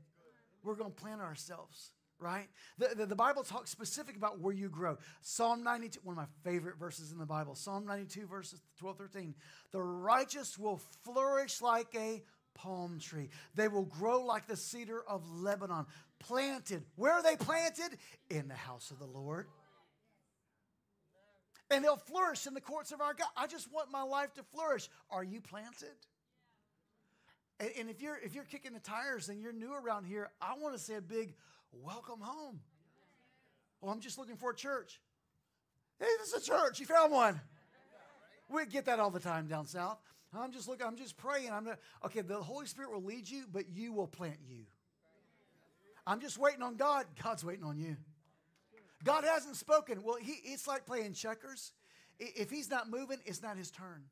we're 0.66 0.74
going 0.74 0.92
to 0.92 1.00
plant 1.00 1.20
ourselves 1.20 1.92
right? 2.18 2.48
The, 2.78 2.94
the, 2.96 3.06
the, 3.06 3.16
Bible 3.16 3.42
talks 3.42 3.70
specific 3.70 4.16
about 4.16 4.40
where 4.40 4.54
you 4.54 4.68
grow. 4.68 4.96
Psalm 5.20 5.62
92, 5.62 6.00
one 6.02 6.14
of 6.14 6.16
my 6.16 6.50
favorite 6.50 6.78
verses 6.78 7.12
in 7.12 7.18
the 7.18 7.26
Bible, 7.26 7.54
Psalm 7.54 7.84
92, 7.84 8.26
verses 8.26 8.60
12, 8.78 8.98
13. 8.98 9.34
The 9.72 9.82
righteous 9.82 10.58
will 10.58 10.80
flourish 11.04 11.60
like 11.60 11.94
a 11.94 12.22
palm 12.54 12.98
tree. 12.98 13.28
They 13.54 13.68
will 13.68 13.84
grow 13.84 14.24
like 14.24 14.46
the 14.46 14.56
cedar 14.56 15.02
of 15.06 15.28
Lebanon, 15.30 15.86
planted. 16.18 16.82
Where 16.96 17.12
are 17.12 17.22
they 17.22 17.36
planted? 17.36 17.98
In 18.30 18.48
the 18.48 18.54
house 18.54 18.90
of 18.90 18.98
the 18.98 19.06
Lord. 19.06 19.46
And 21.70 21.84
they'll 21.84 21.96
flourish 21.96 22.46
in 22.46 22.54
the 22.54 22.60
courts 22.60 22.92
of 22.92 23.00
our 23.00 23.12
God. 23.12 23.28
I 23.36 23.46
just 23.46 23.72
want 23.72 23.90
my 23.90 24.02
life 24.02 24.32
to 24.34 24.42
flourish. 24.42 24.88
Are 25.10 25.24
you 25.24 25.40
planted? 25.40 25.96
And, 27.60 27.70
and 27.78 27.90
if 27.90 28.02
you're 28.02 28.18
if 28.22 28.34
you're 28.34 28.44
kicking 28.44 28.72
the 28.72 28.80
tires 28.80 29.28
and 29.28 29.40
you're 29.40 29.52
new 29.52 29.72
around 29.72 30.04
here, 30.04 30.30
I 30.40 30.54
want 30.58 30.74
to 30.74 30.80
say 30.80 30.94
a 30.94 31.00
big 31.00 31.34
welcome 31.72 32.20
home. 32.20 32.60
Well, 33.80 33.92
I'm 33.92 34.00
just 34.00 34.18
looking 34.18 34.36
for 34.36 34.50
a 34.50 34.54
church. 34.54 35.00
Hey, 35.98 36.06
this 36.18 36.32
is 36.32 36.42
a 36.42 36.50
church. 36.50 36.80
You 36.80 36.86
found 36.86 37.12
one. 37.12 37.40
We 38.48 38.64
get 38.66 38.84
that 38.86 39.00
all 39.00 39.10
the 39.10 39.20
time 39.20 39.46
down 39.46 39.66
south. 39.66 39.98
I'm 40.34 40.52
just 40.52 40.68
looking, 40.68 40.86
I'm 40.86 40.96
just 40.96 41.16
praying. 41.16 41.50
I'm 41.50 41.64
not, 41.64 41.78
okay, 42.04 42.20
the 42.20 42.36
Holy 42.36 42.66
Spirit 42.66 42.92
will 42.92 43.02
lead 43.02 43.28
you, 43.28 43.44
but 43.50 43.68
you 43.70 43.92
will 43.92 44.06
plant 44.06 44.38
you. 44.46 44.64
I'm 46.06 46.20
just 46.20 46.38
waiting 46.38 46.62
on 46.62 46.76
God. 46.76 47.06
God's 47.22 47.44
waiting 47.44 47.64
on 47.64 47.78
you. 47.78 47.96
God 49.02 49.24
hasn't 49.24 49.56
spoken. 49.56 50.02
Well, 50.02 50.16
he, 50.16 50.32
it's 50.44 50.66
like 50.66 50.86
playing 50.86 51.14
checkers. 51.14 51.72
If 52.18 52.50
he's 52.50 52.70
not 52.70 52.90
moving, 52.90 53.18
it's 53.24 53.42
not 53.42 53.56
his 53.56 53.70
turn. 53.70 54.04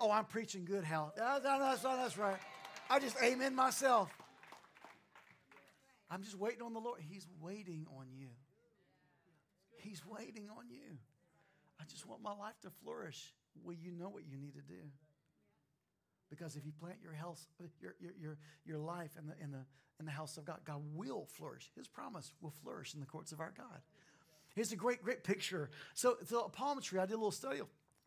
Oh, 0.00 0.10
I'm 0.10 0.24
preaching 0.24 0.64
good, 0.64 0.84
Hal. 0.84 1.12
No, 1.16 1.38
that's, 1.42 1.82
that's 1.82 2.18
right. 2.18 2.38
I 2.90 2.98
just 2.98 3.16
amen 3.22 3.54
myself. 3.54 4.10
I'm 6.10 6.22
just 6.22 6.38
waiting 6.38 6.62
on 6.62 6.72
the 6.74 6.80
Lord. 6.80 7.00
He's 7.00 7.26
waiting 7.40 7.86
on 7.98 8.06
you. 8.12 8.28
He's 9.78 10.02
waiting 10.06 10.48
on 10.50 10.70
you. 10.70 10.98
I 11.80 11.84
just 11.90 12.06
want 12.06 12.22
my 12.22 12.32
life 12.32 12.54
to 12.62 12.70
flourish. 12.82 13.32
Well, 13.62 13.76
you 13.80 13.90
know 13.90 14.08
what 14.08 14.22
you 14.26 14.36
need 14.36 14.54
to 14.54 14.60
do. 14.60 14.80
Because 16.30 16.56
if 16.56 16.64
you 16.64 16.72
plant 16.72 16.96
your 17.02 17.12
health, 17.12 17.44
your, 17.80 17.94
your, 18.00 18.12
your, 18.20 18.38
your 18.64 18.78
life 18.78 19.12
in 19.18 19.26
the, 19.26 19.34
in, 19.42 19.50
the, 19.50 19.64
in 20.00 20.06
the 20.06 20.12
house 20.12 20.36
of 20.36 20.44
God, 20.44 20.60
God 20.64 20.82
will 20.94 21.26
flourish. 21.26 21.70
His 21.76 21.86
promise 21.86 22.32
will 22.40 22.52
flourish 22.62 22.94
in 22.94 23.00
the 23.00 23.06
courts 23.06 23.32
of 23.32 23.40
our 23.40 23.52
God. 23.56 23.80
Here's 24.54 24.72
a 24.72 24.76
great, 24.76 25.02
great 25.02 25.24
picture. 25.24 25.70
So, 25.94 26.16
so 26.24 26.44
a 26.44 26.48
palm 26.48 26.80
tree, 26.80 27.00
I 27.00 27.06
did 27.06 27.14
a 27.14 27.16
little 27.16 27.30
study 27.30 27.60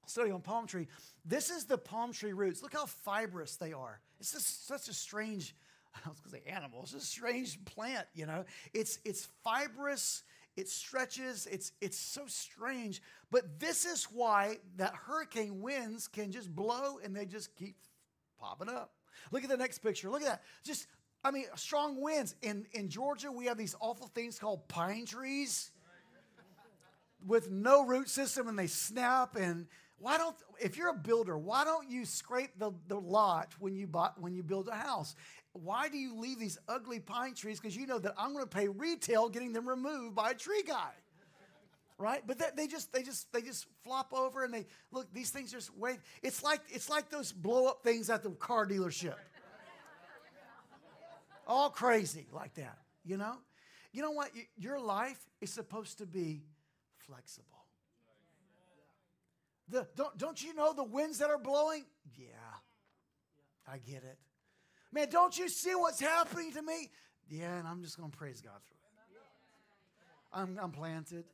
study 0.09 0.31
on 0.31 0.41
palm 0.41 0.67
tree. 0.67 0.87
This 1.25 1.49
is 1.49 1.65
the 1.65 1.77
palm 1.77 2.13
tree 2.13 2.33
roots. 2.33 2.61
Look 2.63 2.73
how 2.73 2.85
fibrous 2.85 3.55
they 3.57 3.73
are. 3.73 3.99
It's 4.19 4.31
just 4.31 4.67
such 4.67 4.87
a 4.87 4.93
strange, 4.93 5.55
I 6.05 6.09
was 6.09 6.19
going 6.19 6.41
to 6.41 6.47
say 6.47 6.51
animal. 6.51 6.81
It's 6.83 6.93
a 6.93 6.99
strange 6.99 7.63
plant, 7.65 8.07
you 8.13 8.25
know. 8.25 8.45
It's 8.73 8.99
it's 9.05 9.27
fibrous. 9.43 10.23
It 10.55 10.69
stretches. 10.69 11.47
It's 11.47 11.71
it's 11.81 11.97
so 11.97 12.23
strange. 12.27 13.01
But 13.29 13.59
this 13.59 13.85
is 13.85 14.05
why 14.05 14.57
that 14.77 14.93
hurricane 14.95 15.61
winds 15.61 16.07
can 16.07 16.31
just 16.31 16.53
blow 16.53 16.99
and 17.03 17.15
they 17.15 17.25
just 17.25 17.55
keep 17.55 17.75
popping 18.39 18.69
up. 18.69 18.93
Look 19.31 19.43
at 19.43 19.49
the 19.49 19.57
next 19.57 19.79
picture. 19.79 20.09
Look 20.09 20.21
at 20.21 20.27
that. 20.27 20.41
Just 20.63 20.87
I 21.23 21.31
mean, 21.31 21.45
strong 21.55 22.01
winds. 22.01 22.35
In 22.41 22.65
in 22.71 22.89
Georgia, 22.89 23.31
we 23.31 23.45
have 23.45 23.57
these 23.57 23.75
awful 23.79 24.07
things 24.07 24.39
called 24.39 24.67
pine 24.67 25.05
trees 25.05 25.71
with 27.25 27.49
no 27.51 27.85
root 27.85 28.09
system 28.09 28.47
and 28.47 28.57
they 28.57 28.67
snap 28.67 29.35
and 29.35 29.67
why 29.99 30.17
don't, 30.17 30.35
if 30.59 30.77
you're 30.77 30.89
a 30.89 30.93
builder, 30.93 31.37
why 31.37 31.63
don't 31.63 31.89
you 31.89 32.05
scrape 32.05 32.51
the, 32.59 32.71
the 32.87 32.99
lot 32.99 33.53
when 33.59 33.75
you, 33.75 33.87
bought, 33.87 34.19
when 34.21 34.33
you 34.33 34.43
build 34.43 34.67
a 34.67 34.75
house? 34.75 35.15
Why 35.53 35.89
do 35.89 35.97
you 35.97 36.19
leave 36.19 36.39
these 36.39 36.59
ugly 36.67 36.99
pine 36.99 37.33
trees? 37.33 37.59
Because 37.59 37.75
you 37.75 37.87
know 37.87 37.97
that 37.99 38.13
I'm 38.17 38.33
going 38.33 38.45
to 38.45 38.49
pay 38.49 38.67
retail 38.67 39.27
getting 39.29 39.53
them 39.53 39.67
removed 39.67 40.15
by 40.15 40.31
a 40.31 40.35
tree 40.35 40.63
guy. 40.65 40.91
Right, 41.99 42.21
but 42.27 42.37
they, 42.37 42.45
they 42.55 42.67
just 42.67 42.93
they 42.93 43.01
just 43.01 43.33
they 43.33 43.41
just 43.41 43.65
flop 43.83 44.13
over 44.13 44.43
and 44.43 44.53
they 44.53 44.67
look. 44.91 45.11
These 45.15 45.31
things 45.31 45.51
just 45.51 45.75
wait. 45.75 45.97
It's 46.21 46.43
like 46.43 46.61
it's 46.69 46.91
like 46.91 47.09
those 47.09 47.31
blow 47.31 47.65
up 47.65 47.81
things 47.83 48.11
at 48.11 48.21
the 48.21 48.29
car 48.29 48.67
dealership. 48.67 49.15
All 51.47 51.71
crazy 51.71 52.27
like 52.31 52.53
that, 52.53 52.77
you 53.03 53.17
know. 53.17 53.37
You 53.93 54.03
know 54.03 54.11
what? 54.11 54.29
Your 54.59 54.79
life 54.79 55.19
is 55.41 55.49
supposed 55.49 55.97
to 55.97 56.05
be 56.05 56.43
flexible. 56.99 57.56
The, 59.69 59.87
don't, 59.95 60.17
don't 60.17 60.43
you 60.43 60.53
know 60.53 60.73
the 60.73 60.83
winds 60.83 61.19
that 61.19 61.29
are 61.29 61.37
blowing? 61.37 61.85
Yeah, 62.17 62.25
I 63.67 63.77
get 63.79 64.03
it. 64.03 64.17
Man, 64.91 65.09
don't 65.09 65.37
you 65.37 65.49
see 65.49 65.75
what's 65.75 65.99
happening 65.99 66.53
to 66.53 66.61
me? 66.61 66.89
Yeah, 67.29 67.57
and 67.59 67.67
I'm 67.67 67.83
just 67.83 67.97
going 67.97 68.09
to 68.09 68.17
praise 68.17 68.39
God 68.39 68.53
through 68.65 68.73
it. 68.73 68.77
I'm, 70.33 70.59
I'm 70.61 70.71
planted. 70.71 71.25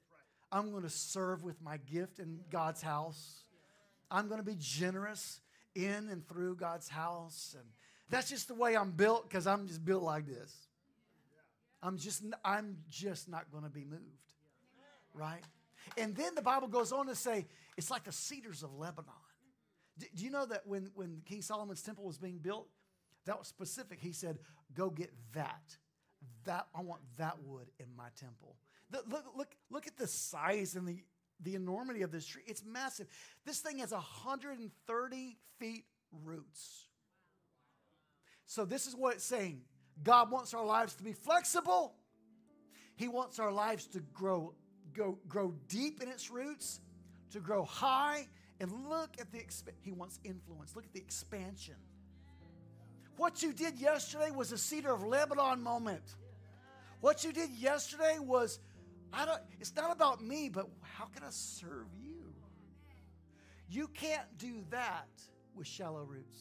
I'm 0.52 0.72
going 0.72 0.84
to 0.84 0.90
serve 0.90 1.44
with 1.44 1.62
my 1.62 1.78
gift 1.78 2.20
in 2.20 2.40
God's 2.52 2.82
house. 2.82 3.44
I'm 4.10 4.28
going 4.28 4.40
to 4.40 4.46
be 4.46 4.56
generous 4.60 5.42
in 5.76 6.10
and 6.10 6.28
through 6.28 6.56
God's 6.56 6.88
house. 6.88 7.56
And 7.58 7.68
that's 8.10 8.30
just 8.30 8.48
the 8.48 8.54
way 8.54 8.78
I'm 8.78 8.92
built 8.92 9.28
because 9.28 9.48
I'm 9.48 9.68
just 9.68 9.84
built 9.84 10.04
like 10.04 10.28
this. 10.28 10.68
I'm 11.82 11.98
just, 11.98 12.24
I'm 12.46 12.78
just 12.90 13.28
not 13.28 13.52
going 13.52 13.64
to 13.64 13.70
be 13.70 13.84
moved. 13.84 14.04
Right? 15.14 15.42
And 15.98 16.16
then 16.16 16.36
the 16.36 16.42
Bible 16.42 16.68
goes 16.68 16.92
on 16.92 17.08
to 17.08 17.16
say, 17.16 17.48
it's 17.78 17.92
like 17.92 18.04
the 18.04 18.12
cedars 18.12 18.64
of 18.64 18.74
Lebanon. 18.74 19.12
Do, 19.98 20.08
you 20.16 20.32
know 20.32 20.46
that 20.46 20.66
when, 20.66 20.90
when 20.96 21.22
King 21.26 21.42
Solomon's 21.42 21.82
temple 21.82 22.06
was 22.06 22.18
being 22.18 22.38
built, 22.38 22.68
that 23.26 23.38
was 23.38 23.48
specific. 23.48 24.00
He 24.02 24.12
said, 24.12 24.40
Go 24.74 24.90
get 24.90 25.14
that. 25.34 25.78
That 26.46 26.68
I 26.76 26.82
want 26.82 27.02
that 27.18 27.38
wood 27.44 27.68
in 27.80 27.86
my 27.96 28.08
temple. 28.20 28.56
The, 28.90 29.04
look, 29.08 29.26
look, 29.36 29.56
look 29.70 29.88
at 29.88 29.98
the 29.98 30.08
size 30.08 30.76
and 30.76 30.88
the, 30.88 31.04
the 31.42 31.56
enormity 31.56 32.02
of 32.02 32.12
this 32.12 32.26
tree. 32.26 32.44
It's 32.48 32.64
massive. 32.66 33.08
This 33.46 33.60
thing 33.60 33.80
has 33.80 33.92
130 33.92 35.38
feet 35.60 35.86
roots. 36.24 36.88
So 38.46 38.66
this 38.66 38.88
is 38.88 38.96
what 38.96 39.16
it's 39.16 39.26
saying. 39.26 39.62
God 40.02 40.32
wants 40.32 40.54
our 40.54 40.66
lives 40.66 40.96
to 40.96 41.04
be 41.04 41.14
flexible. 41.14 41.96
He 42.96 43.08
wants 43.08 43.40
our 43.40 43.52
lives 43.52 43.88
to 43.88 44.00
grow, 44.00 44.54
go, 44.94 45.18
grow 45.28 45.54
deep 45.68 46.02
in 46.02 46.10
its 46.10 46.30
roots 46.30 46.80
to 47.34 47.40
grow 47.40 47.66
high. 47.66 48.28
And 48.60 48.72
look 48.90 49.10
at 49.20 49.32
the, 49.32 49.40
exp- 49.40 49.74
he 49.82 49.92
wants 49.92 50.20
influence. 50.24 50.76
Look 50.76 50.86
at 50.86 50.94
the 50.94 51.00
expansion. 51.00 51.76
What 53.18 53.44
you 53.44 53.54
did 53.54 53.78
yesterday 53.80 54.32
was 54.32 54.52
a 54.52 54.58
cedar 54.58 54.94
of 54.94 55.04
Lebanon 55.04 55.62
moment. 55.62 56.16
What 57.02 57.24
you 57.24 57.34
did 57.34 57.52
yesterday 57.52 58.18
was, 58.20 58.60
I 59.12 59.26
don't, 59.26 59.42
it's 59.60 59.76
not 59.76 59.92
about 59.92 60.24
me, 60.24 60.50
but 60.50 60.68
how 60.82 61.06
can 61.06 61.24
I 61.24 61.30
serve 61.30 61.88
you? 62.02 62.34
You 63.70 63.88
can't 63.88 64.38
do 64.38 64.64
that 64.70 65.10
with 65.56 65.68
shallow 65.68 66.04
roots. 66.04 66.38